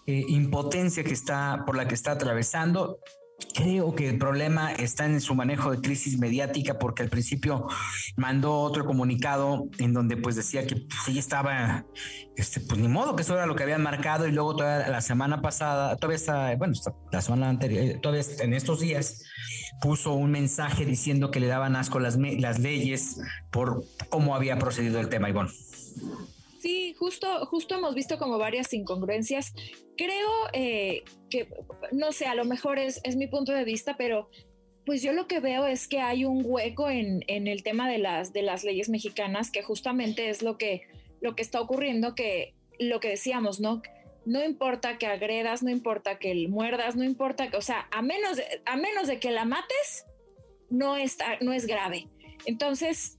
eh, 0.05 0.23
impotencia 0.27 1.03
que 1.03 1.13
está 1.13 1.63
por 1.65 1.75
la 1.75 1.87
que 1.87 1.95
está 1.95 2.11
atravesando. 2.11 2.99
Creo 3.53 3.93
que 3.93 4.09
el 4.09 4.17
problema 4.17 4.71
está 4.71 5.05
en 5.05 5.21
su 5.21 5.35
manejo 5.35 5.69
de 5.69 5.79
crisis 5.79 6.17
mediática 6.17 6.79
porque 6.79 7.03
al 7.03 7.09
principio 7.09 7.67
mandó 8.15 8.61
otro 8.61 8.83
comunicado 8.83 9.67
en 9.77 9.93
donde 9.93 10.17
pues 10.17 10.35
decía 10.35 10.65
que 10.65 10.75
pues, 10.75 10.99
sí 11.05 11.19
estaba, 11.19 11.85
este, 12.35 12.61
pues 12.61 12.79
ni 12.79 12.87
modo 12.87 13.15
que 13.15 13.21
eso 13.21 13.35
era 13.35 13.45
lo 13.45 13.55
que 13.55 13.61
habían 13.61 13.83
marcado 13.83 14.27
y 14.27 14.31
luego 14.31 14.55
toda 14.55 14.87
la 14.87 15.01
semana 15.01 15.41
pasada, 15.41 15.95
todavía 15.97 16.15
está, 16.15 16.55
bueno, 16.55 16.73
la 17.11 17.21
semana 17.21 17.49
anterior, 17.49 17.83
eh, 17.83 17.99
todavía 18.01 18.25
en 18.39 18.53
estos 18.53 18.79
días 18.79 19.23
puso 19.81 20.13
un 20.13 20.31
mensaje 20.31 20.83
diciendo 20.85 21.29
que 21.29 21.39
le 21.39 21.45
daban 21.45 21.75
asco 21.75 21.99
las, 21.99 22.17
las 22.17 22.57
leyes 22.57 23.19
por 23.51 23.83
cómo 24.09 24.35
había 24.35 24.57
procedido 24.57 24.99
el 24.99 25.09
tema, 25.09 25.29
Ivonne. 25.29 25.51
Sí, 26.59 26.95
justo, 26.97 27.45
justo 27.45 27.75
hemos 27.75 27.93
visto 27.93 28.17
como 28.17 28.37
varias 28.37 28.73
incongruencias. 28.73 29.53
Creo 29.95 30.29
eh, 30.53 31.03
que, 31.29 31.47
no 31.91 32.11
sé, 32.11 32.25
a 32.25 32.35
lo 32.35 32.45
mejor 32.45 32.79
es, 32.79 33.01
mi 33.15 33.27
punto 33.27 33.51
de 33.51 33.63
vista, 33.63 33.95
pero 33.97 34.29
pues 34.85 35.01
yo 35.01 35.13
lo 35.13 35.27
que 35.27 35.39
veo 35.39 35.67
es 35.67 35.87
que 35.87 35.99
hay 35.99 36.25
un 36.25 36.41
hueco 36.45 36.89
en, 36.89 37.23
el 37.27 37.63
tema 37.63 37.89
de 37.89 37.99
las, 37.99 38.63
leyes 38.63 38.89
mexicanas, 38.89 39.51
que 39.51 39.61
justamente 39.61 40.29
es 40.29 40.41
lo 40.41 40.57
que, 40.57 40.87
lo 41.21 41.35
que 41.35 41.43
está 41.43 41.61
ocurriendo, 41.61 42.15
que 42.15 42.55
lo 42.79 42.99
que 42.99 43.09
decíamos, 43.09 43.59
¿no? 43.59 43.81
No 44.25 44.43
importa 44.43 44.97
que 44.97 45.07
agredas, 45.07 45.61
no 45.63 45.69
importa 45.69 46.19
que 46.19 46.47
muerdas, 46.47 46.95
no 46.95 47.03
importa 47.03 47.49
que, 47.49 47.57
o 47.57 47.61
sea, 47.61 47.87
a 47.91 48.01
menos 48.01 48.37
de, 48.37 48.43
a 48.65 48.77
menos 48.77 49.07
de 49.07 49.19
que 49.19 49.31
la 49.31 49.45
mates, 49.45 50.05
no, 50.69 50.95
está, 50.95 51.37
no 51.41 51.53
es 51.53 51.65
grave. 51.65 52.07
Entonces, 52.45 53.16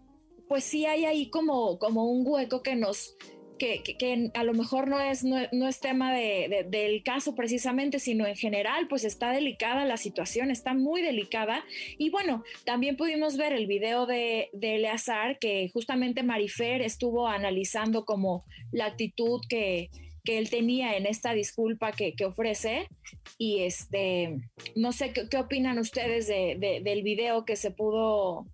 pues 0.48 0.64
sí 0.64 0.86
hay 0.86 1.04
ahí 1.04 1.30
como, 1.30 1.78
como 1.78 2.10
un 2.10 2.22
hueco 2.26 2.62
que 2.62 2.74
nos, 2.74 3.16
que, 3.58 4.30
a 4.34 4.44
lo 4.44 4.54
mejor 4.54 4.88
no 4.88 5.00
es, 5.00 5.24
no, 5.24 5.68
es 5.68 5.80
tema 5.80 6.14
de, 6.14 6.66
del 6.68 7.02
caso 7.02 7.34
precisamente, 7.34 7.98
sino 7.98 8.26
en 8.26 8.36
general, 8.36 8.88
pues 8.88 9.04
está 9.04 9.30
delicada 9.32 9.84
la 9.84 9.96
situación, 9.96 10.50
está 10.50 10.74
muy 10.74 11.02
delicada. 11.02 11.64
Y 11.98 12.10
bueno, 12.10 12.44
también 12.64 12.96
pudimos 12.96 13.36
ver 13.36 13.52
el 13.52 13.66
video 13.66 14.06
de, 14.06 14.48
de 14.52 14.76
Eleazar, 14.76 15.38
que 15.38 15.68
justamente 15.72 16.22
Marifer 16.22 16.80
estuvo 16.80 17.28
analizando 17.28 18.04
como 18.04 18.44
la 18.72 18.86
actitud 18.86 19.40
que, 19.48 19.90
que 20.24 20.38
él 20.38 20.48
tenía 20.48 20.96
en 20.96 21.06
esta 21.06 21.32
disculpa 21.32 21.92
que, 21.92 22.14
que, 22.14 22.24
ofrece. 22.24 22.88
Y 23.36 23.60
este, 23.60 24.36
no 24.76 24.92
sé 24.92 25.12
qué, 25.12 25.36
opinan 25.36 25.78
ustedes 25.78 26.28
de, 26.28 26.80
del 26.82 27.02
video 27.02 27.44
que 27.44 27.56
se 27.56 27.70
pudo 27.70 28.46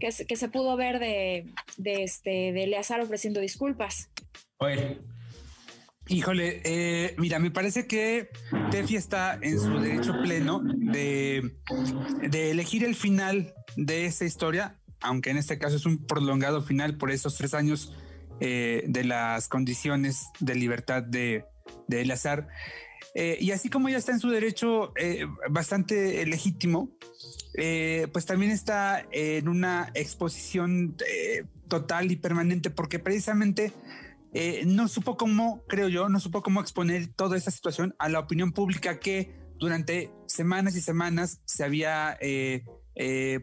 que 0.00 0.36
se, 0.36 0.48
pudo 0.48 0.76
ver 0.76 0.98
de, 0.98 1.46
de, 1.76 2.02
este, 2.02 2.52
de 2.52 2.64
Eleazar 2.64 3.00
ofreciendo 3.00 3.40
disculpas. 3.40 4.10
Oye. 4.58 4.98
Híjole, 6.08 6.60
eh, 6.64 7.14
mira, 7.18 7.38
me 7.38 7.52
parece 7.52 7.86
que 7.86 8.30
Tefi 8.72 8.96
está 8.96 9.38
en 9.40 9.60
su 9.60 9.78
derecho 9.78 10.12
pleno 10.24 10.60
de, 10.64 11.52
de 12.28 12.50
elegir 12.50 12.82
el 12.82 12.96
final 12.96 13.54
de 13.76 14.06
esa 14.06 14.24
historia, 14.24 14.80
aunque 15.00 15.30
en 15.30 15.36
este 15.36 15.56
caso 15.58 15.76
es 15.76 15.86
un 15.86 16.04
prolongado 16.06 16.62
final 16.62 16.96
por 16.96 17.12
esos 17.12 17.36
tres 17.36 17.54
años 17.54 17.94
eh, 18.40 18.82
de 18.88 19.04
las 19.04 19.48
condiciones 19.48 20.30
de 20.40 20.56
libertad 20.56 21.04
de, 21.04 21.44
de 21.90 22.00
Eleazar. 22.00 22.48
Eh, 23.14 23.38
y 23.40 23.50
así 23.50 23.68
como 23.68 23.88
ella 23.88 23.98
está 23.98 24.12
en 24.12 24.20
su 24.20 24.30
derecho 24.30 24.92
eh, 24.96 25.26
bastante 25.50 26.24
legítimo, 26.26 26.90
eh, 27.54 28.06
pues 28.12 28.26
también 28.26 28.52
está 28.52 29.04
en 29.10 29.48
una 29.48 29.90
exposición 29.94 30.96
total 31.68 32.10
y 32.10 32.16
permanente 32.16 32.70
porque 32.70 32.98
precisamente 32.98 33.72
no 34.64 34.86
supo 34.86 35.16
cómo, 35.16 35.64
creo 35.66 35.88
yo, 35.88 36.08
no 36.08 36.20
supo 36.20 36.42
cómo 36.42 36.60
exponer 36.60 37.08
toda 37.08 37.36
esta 37.36 37.50
situación 37.50 37.96
a 37.98 38.08
la 38.08 38.20
opinión 38.20 38.52
pública 38.52 39.00
que 39.00 39.34
durante 39.58 40.12
semanas 40.26 40.76
y 40.76 40.80
semanas 40.80 41.40
se 41.44 41.64
había 41.64 42.16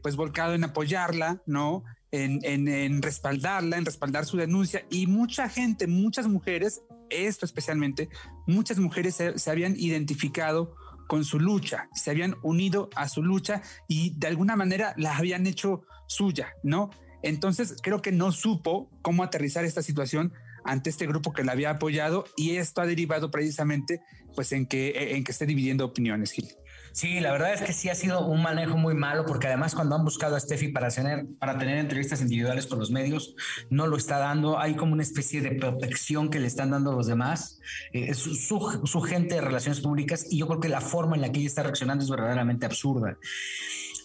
pues 0.01 0.15
volcado 0.15 0.53
en 0.53 0.63
apoyarla, 0.63 1.41
¿no? 1.45 1.83
En, 2.12 2.39
en, 2.43 3.01
respaldarla, 3.01 3.77
en 3.77 3.83
respaldar 3.83 4.25
su 4.25 4.38
denuncia 4.38 4.86
y 4.89 5.07
mucha 5.07 5.49
gente, 5.49 5.88
muchas 5.88 6.27
mujeres 6.27 6.81
esto 7.10 7.46
especialmente, 7.46 8.10
muchas 8.46 8.80
mujeres 8.80 9.15
se, 9.15 9.52
habían 9.52 9.76
identificado 9.78 10.76
con 11.08 11.24
su 11.24 11.39
lucha, 11.39 11.89
se 11.93 12.12
habían 12.12 12.36
unido 12.43 12.89
a 12.96 13.08
su 13.08 13.24
lucha 13.24 13.62
y 13.88 14.17
de 14.17 14.28
alguna 14.28 14.56
manera 14.56 14.93
la 14.98 15.17
habían 15.17 15.48
hecho 15.48 15.84
suya, 16.08 16.54
¿no? 16.63 16.89
Entonces 17.24 17.76
creo 17.82 18.02
que 18.02 18.12
no 18.12 18.32
supo 18.32 18.89
cómo 19.02 19.24
aterrizar 19.24 19.65
esta 19.65 19.82
situación 19.82 20.34
ante 20.65 20.89
este 20.89 21.08
grupo 21.08 21.34
que 21.34 21.43
la 21.43 21.54
había 21.54 21.72
apoyado 21.72 22.26
y 22.36 22.58
esto 22.58 22.82
ha 22.82 22.86
derivado 22.86 23.32
precisamente 23.32 24.02
pues 24.36 24.52
en 24.52 24.65
que, 24.65 25.15
en 25.15 25.24
que 25.24 25.32
esté 25.32 25.46
dividiendo 25.46 25.86
opiniones, 25.86 26.32
Gil. 26.32 26.50
Sí, 26.91 27.19
la 27.19 27.32
verdad 27.32 27.54
es 27.54 27.62
que 27.62 27.73
sí 27.73 27.89
ha 27.89 27.95
sido 27.95 28.26
un 28.26 28.41
manejo 28.41 28.78
muy 28.78 28.95
malo 28.95 29.26
porque 29.26 29.47
además 29.47 29.76
cuando 29.76 29.95
han 29.95 30.04
buscado 30.04 30.36
a 30.36 30.39
Steffi 30.39 30.69
para 30.69 30.89
tener, 30.89 31.26
para 31.39 31.58
tener 31.58 31.78
entrevistas 31.78 32.21
individuales 32.21 32.67
con 32.67 32.80
los 32.80 32.91
medios, 32.91 33.36
no 33.69 33.88
lo 33.88 33.97
está 33.97 34.17
dando. 34.17 34.60
Hay 34.60 34.76
como 34.76 34.93
una 34.93 35.04
especie 35.04 35.41
de 35.41 35.52
protección 35.52 36.30
que 36.30 36.39
le 36.39 36.47
están 36.47 36.71
dando 36.71 36.91
los 36.91 37.08
demás, 37.08 37.60
eh, 37.93 38.13
su, 38.13 38.36
su, 38.36 39.02
gente 39.02 39.36
de 39.36 39.41
relaciones 39.41 39.82
públicas 39.82 40.26
y 40.30 40.39
yo 40.39 40.47
creo 40.47 40.60
que 40.60 40.69
la 40.69 40.82
forma 40.82 41.15
en 41.15 41.21
la 41.21 41.32
que 41.32 41.39
ella 41.39 41.47
está 41.47 41.63
reaccionando 41.63 42.04
es 42.04 42.10
verdaderamente 42.10 42.65
absurda. 42.65 43.17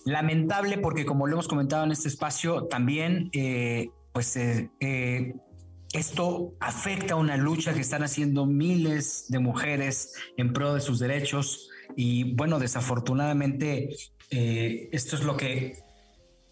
Lamentable 0.04 0.78
porque 0.78 1.04
como 1.04 1.26
lo 1.26 1.34
hemos 1.34 1.48
comentado 1.48 1.84
en 1.84 1.92
este 1.92 2.08
espacio, 2.08 2.64
también 2.66 3.30
eh, 3.32 3.90
pues... 4.12 4.36
Eh, 4.36 5.34
esto 5.92 6.54
afecta 6.58 7.14
a 7.14 7.16
una 7.18 7.36
lucha 7.36 7.74
que 7.74 7.80
están 7.80 8.02
haciendo 8.02 8.46
miles 8.46 9.26
de 9.28 9.38
mujeres 9.38 10.14
en 10.38 10.52
pro 10.54 10.72
de 10.74 10.80
sus 10.80 10.98
derechos, 10.98 11.68
y 11.96 12.34
bueno, 12.34 12.58
desafortunadamente, 12.58 13.96
eh, 14.30 14.88
esto 14.92 15.16
es 15.16 15.22
lo 15.22 15.36
que 15.36 15.76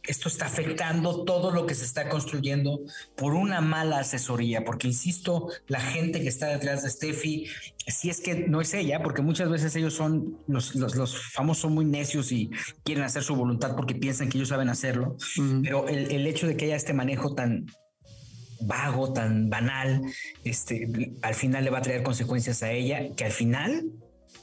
esto 0.02 0.28
está 0.28 0.46
afectando 0.46 1.24
todo 1.24 1.50
lo 1.50 1.66
que 1.66 1.74
se 1.74 1.84
está 1.84 2.08
construyendo 2.08 2.80
por 3.16 3.34
una 3.34 3.60
mala 3.60 3.98
asesoría, 3.98 4.64
porque 4.64 4.88
insisto, 4.88 5.48
la 5.66 5.80
gente 5.80 6.22
que 6.22 6.28
está 6.28 6.48
detrás 6.48 6.82
de 6.82 6.90
Steffi, 6.90 7.46
si 7.86 8.08
es 8.08 8.20
que 8.20 8.34
no 8.48 8.60
es 8.60 8.72
ella, 8.74 9.02
porque 9.02 9.22
muchas 9.22 9.50
veces 9.50 9.76
ellos 9.76 9.94
son, 9.94 10.38
los, 10.46 10.74
los, 10.74 11.16
famosos 11.32 11.62
son 11.62 11.74
muy 11.74 11.84
necios 11.84 12.32
y 12.32 12.50
quieren 12.82 13.04
hacer 13.04 13.22
su 13.22 13.36
voluntad 13.36 13.76
porque 13.76 13.94
piensan 13.94 14.28
que 14.28 14.38
ellos 14.38 14.48
saben 14.48 14.68
hacerlo, 14.68 15.16
pero 15.62 15.88
el, 15.88 16.10
el, 16.10 16.26
hecho 16.26 16.46
de 16.46 16.56
que 16.56 16.66
haya 16.66 16.76
este 16.76 16.94
manejo 16.94 17.34
tan 17.34 17.66
vago, 18.62 19.12
tan 19.12 19.50
banal, 19.50 20.02
este, 20.44 20.88
al 21.22 21.34
final 21.34 21.64
le 21.64 21.70
va 21.70 21.78
a 21.78 21.82
traer 21.82 22.02
consecuencias 22.02 22.62
a 22.62 22.72
ella, 22.72 23.14
que 23.14 23.24
al 23.24 23.32
final 23.32 23.90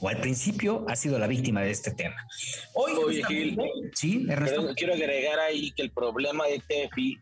o 0.00 0.08
al 0.08 0.20
principio 0.20 0.84
ha 0.88 0.96
sido 0.96 1.18
la 1.18 1.26
víctima 1.26 1.62
de 1.62 1.70
este 1.70 1.90
tema. 1.90 2.16
Hoy, 2.74 2.92
Oye, 3.04 3.24
Gil, 3.24 3.58
sí, 3.94 4.26
quiero 4.76 4.94
agregar 4.94 5.38
ahí 5.40 5.72
que 5.72 5.82
el 5.82 5.90
problema 5.90 6.46
de 6.46 6.60
Tefi 6.66 7.18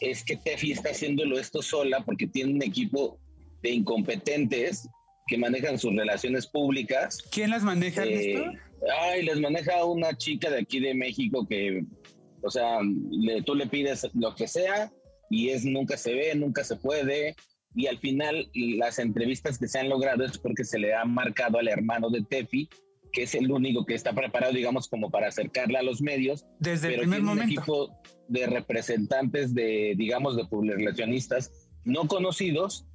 es 0.00 0.24
que 0.24 0.36
Tefi 0.36 0.72
está 0.72 0.90
haciéndolo 0.90 1.38
esto 1.38 1.62
sola 1.62 2.02
porque 2.04 2.26
tiene 2.26 2.54
un 2.54 2.62
equipo 2.62 3.18
de 3.62 3.70
incompetentes 3.70 4.88
que 5.26 5.38
manejan 5.38 5.78
sus 5.78 5.94
relaciones 5.94 6.46
públicas. 6.46 7.22
¿Quién 7.30 7.50
las 7.50 7.62
maneja? 7.62 8.04
Eh, 8.04 8.44
ay, 9.00 9.22
les 9.22 9.38
maneja 9.38 9.84
una 9.84 10.16
chica 10.16 10.50
de 10.50 10.60
aquí 10.60 10.80
de 10.80 10.94
México 10.94 11.46
que, 11.46 11.84
o 12.42 12.50
sea, 12.50 12.78
tú 13.44 13.54
le 13.54 13.66
pides 13.66 14.08
lo 14.14 14.34
que 14.34 14.48
sea 14.48 14.90
y 15.30 15.50
es 15.50 15.64
nunca 15.64 15.96
se 15.96 16.14
ve, 16.14 16.34
nunca 16.34 16.64
se 16.64 16.76
puede, 16.76 17.36
y 17.74 17.86
al 17.86 17.98
final 17.98 18.50
las 18.52 18.98
entrevistas 18.98 19.58
que 19.58 19.68
se 19.68 19.78
han 19.78 19.88
logrado 19.88 20.24
es 20.24 20.38
porque 20.38 20.64
se 20.64 20.78
le 20.78 20.94
ha 20.94 21.04
marcado 21.04 21.58
al 21.58 21.68
hermano 21.68 22.10
de 22.10 22.22
Tefi, 22.22 22.68
que 23.12 23.24
es 23.24 23.34
el 23.34 23.50
único 23.50 23.84
que 23.84 23.94
está 23.94 24.12
preparado, 24.12 24.52
digamos, 24.52 24.88
como 24.88 25.10
para 25.10 25.28
acercarla 25.28 25.80
a 25.80 25.82
los 25.82 26.00
medios. 26.00 26.46
Desde 26.58 26.88
el 26.88 27.00
primer 27.00 27.22
momento. 27.22 27.44
un 27.44 27.50
equipo 27.50 28.00
de 28.28 28.46
representantes 28.46 29.54
de, 29.54 29.94
digamos, 29.96 30.36
de 30.36 30.44
publicacionistas 30.44 31.68
no 31.84 32.06
conocidos 32.06 32.86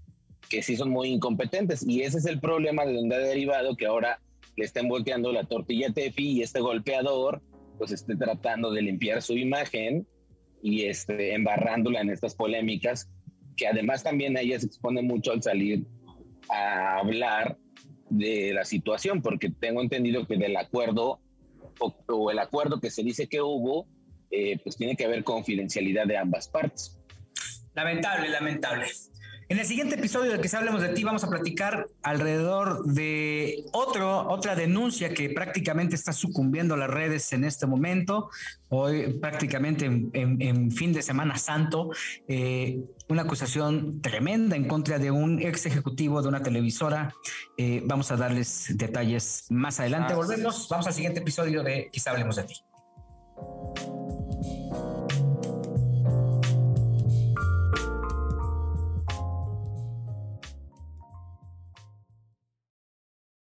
que 0.49 0.61
sí 0.61 0.75
son 0.75 0.89
muy 0.89 1.09
incompetentes. 1.09 1.85
Y 1.87 2.01
ese 2.01 2.19
es 2.19 2.25
el 2.25 2.39
problema 2.39 2.85
de 2.85 2.93
donde 2.93 3.15
ha 3.15 3.19
derivado 3.19 3.75
que 3.75 3.85
ahora 3.85 4.21
le 4.55 4.65
estén 4.65 4.87
volteando 4.87 5.31
la 5.31 5.43
tortilla 5.43 5.89
a 5.89 5.93
Tefi 5.93 6.31
y 6.31 6.41
este 6.41 6.59
golpeador 6.59 7.41
pues 7.77 7.91
esté 7.91 8.15
tratando 8.15 8.71
de 8.71 8.81
limpiar 8.81 9.21
su 9.21 9.33
imagen 9.33 10.07
y 10.61 10.83
este, 10.83 11.33
embarrándola 11.33 12.01
en 12.01 12.09
estas 12.09 12.35
polémicas 12.35 13.09
que 13.55 13.67
además 13.67 14.03
también 14.03 14.37
ella 14.37 14.59
se 14.59 14.67
expone 14.67 15.01
mucho 15.01 15.31
al 15.31 15.41
salir 15.41 15.85
a 16.49 16.99
hablar 16.99 17.57
de 18.09 18.53
la 18.53 18.65
situación, 18.65 19.21
porque 19.21 19.49
tengo 19.49 19.81
entendido 19.81 20.27
que 20.27 20.37
del 20.37 20.55
acuerdo 20.57 21.19
o, 22.07 22.31
el 22.31 22.39
acuerdo 22.39 22.79
que 22.79 22.89
se 22.89 23.03
dice 23.03 23.27
que 23.27 23.41
hubo, 23.41 23.87
eh, 24.31 24.59
pues 24.63 24.77
tiene 24.77 24.95
que 24.95 25.05
haber 25.05 25.23
confidencialidad 25.23 26.05
de 26.05 26.17
ambas 26.17 26.47
partes. 26.47 26.97
Lamentable, 27.73 28.29
lamentable. 28.29 28.85
En 29.47 29.59
el 29.59 29.65
siguiente 29.65 29.93
episodio 29.93 30.31
del 30.31 30.41
que 30.41 30.47
se 30.47 30.57
hablemos 30.57 30.81
de 30.81 30.89
ti 30.89 31.03
vamos 31.03 31.23
a 31.23 31.29
platicar 31.29 31.87
alrededor 32.01 32.83
de 32.85 33.63
otro, 33.73 34.27
otra 34.27 34.55
denuncia 34.55 35.13
que 35.13 35.29
prácticamente 35.29 35.93
está 35.93 36.13
sucumbiendo 36.13 36.73
a 36.73 36.77
las 36.77 36.89
redes 36.89 37.31
en 37.31 37.43
este 37.43 37.67
momento, 37.67 38.31
hoy 38.69 39.13
prácticamente 39.19 39.85
en, 39.85 40.71
fin 40.71 40.93
de 40.93 41.03
Semana 41.03 41.37
Santo, 41.37 41.91
eh, 42.27 42.79
una 43.07 43.21
acusación 43.21 44.01
tremenda 44.01 44.55
en 44.55 44.67
contra 44.67 44.97
de 44.97 45.11
un 45.11 45.39
ex 45.39 45.67
ejecutivo 45.67 46.23
de 46.23 46.27
una 46.27 46.41
televisora. 46.41 47.13
Eh, 47.55 47.83
vamos 47.85 48.11
a 48.11 48.17
darles 48.17 48.75
detalles 48.75 49.45
más 49.51 49.79
adelante. 49.79 50.15
Volvemos, 50.15 50.67
vamos 50.69 50.87
al 50.87 50.93
siguiente 50.93 51.19
episodio 51.19 51.61
de 51.61 51.89
Quizá 51.91 52.11
hablemos 52.11 52.37
de 52.37 52.43
ti. 52.45 52.55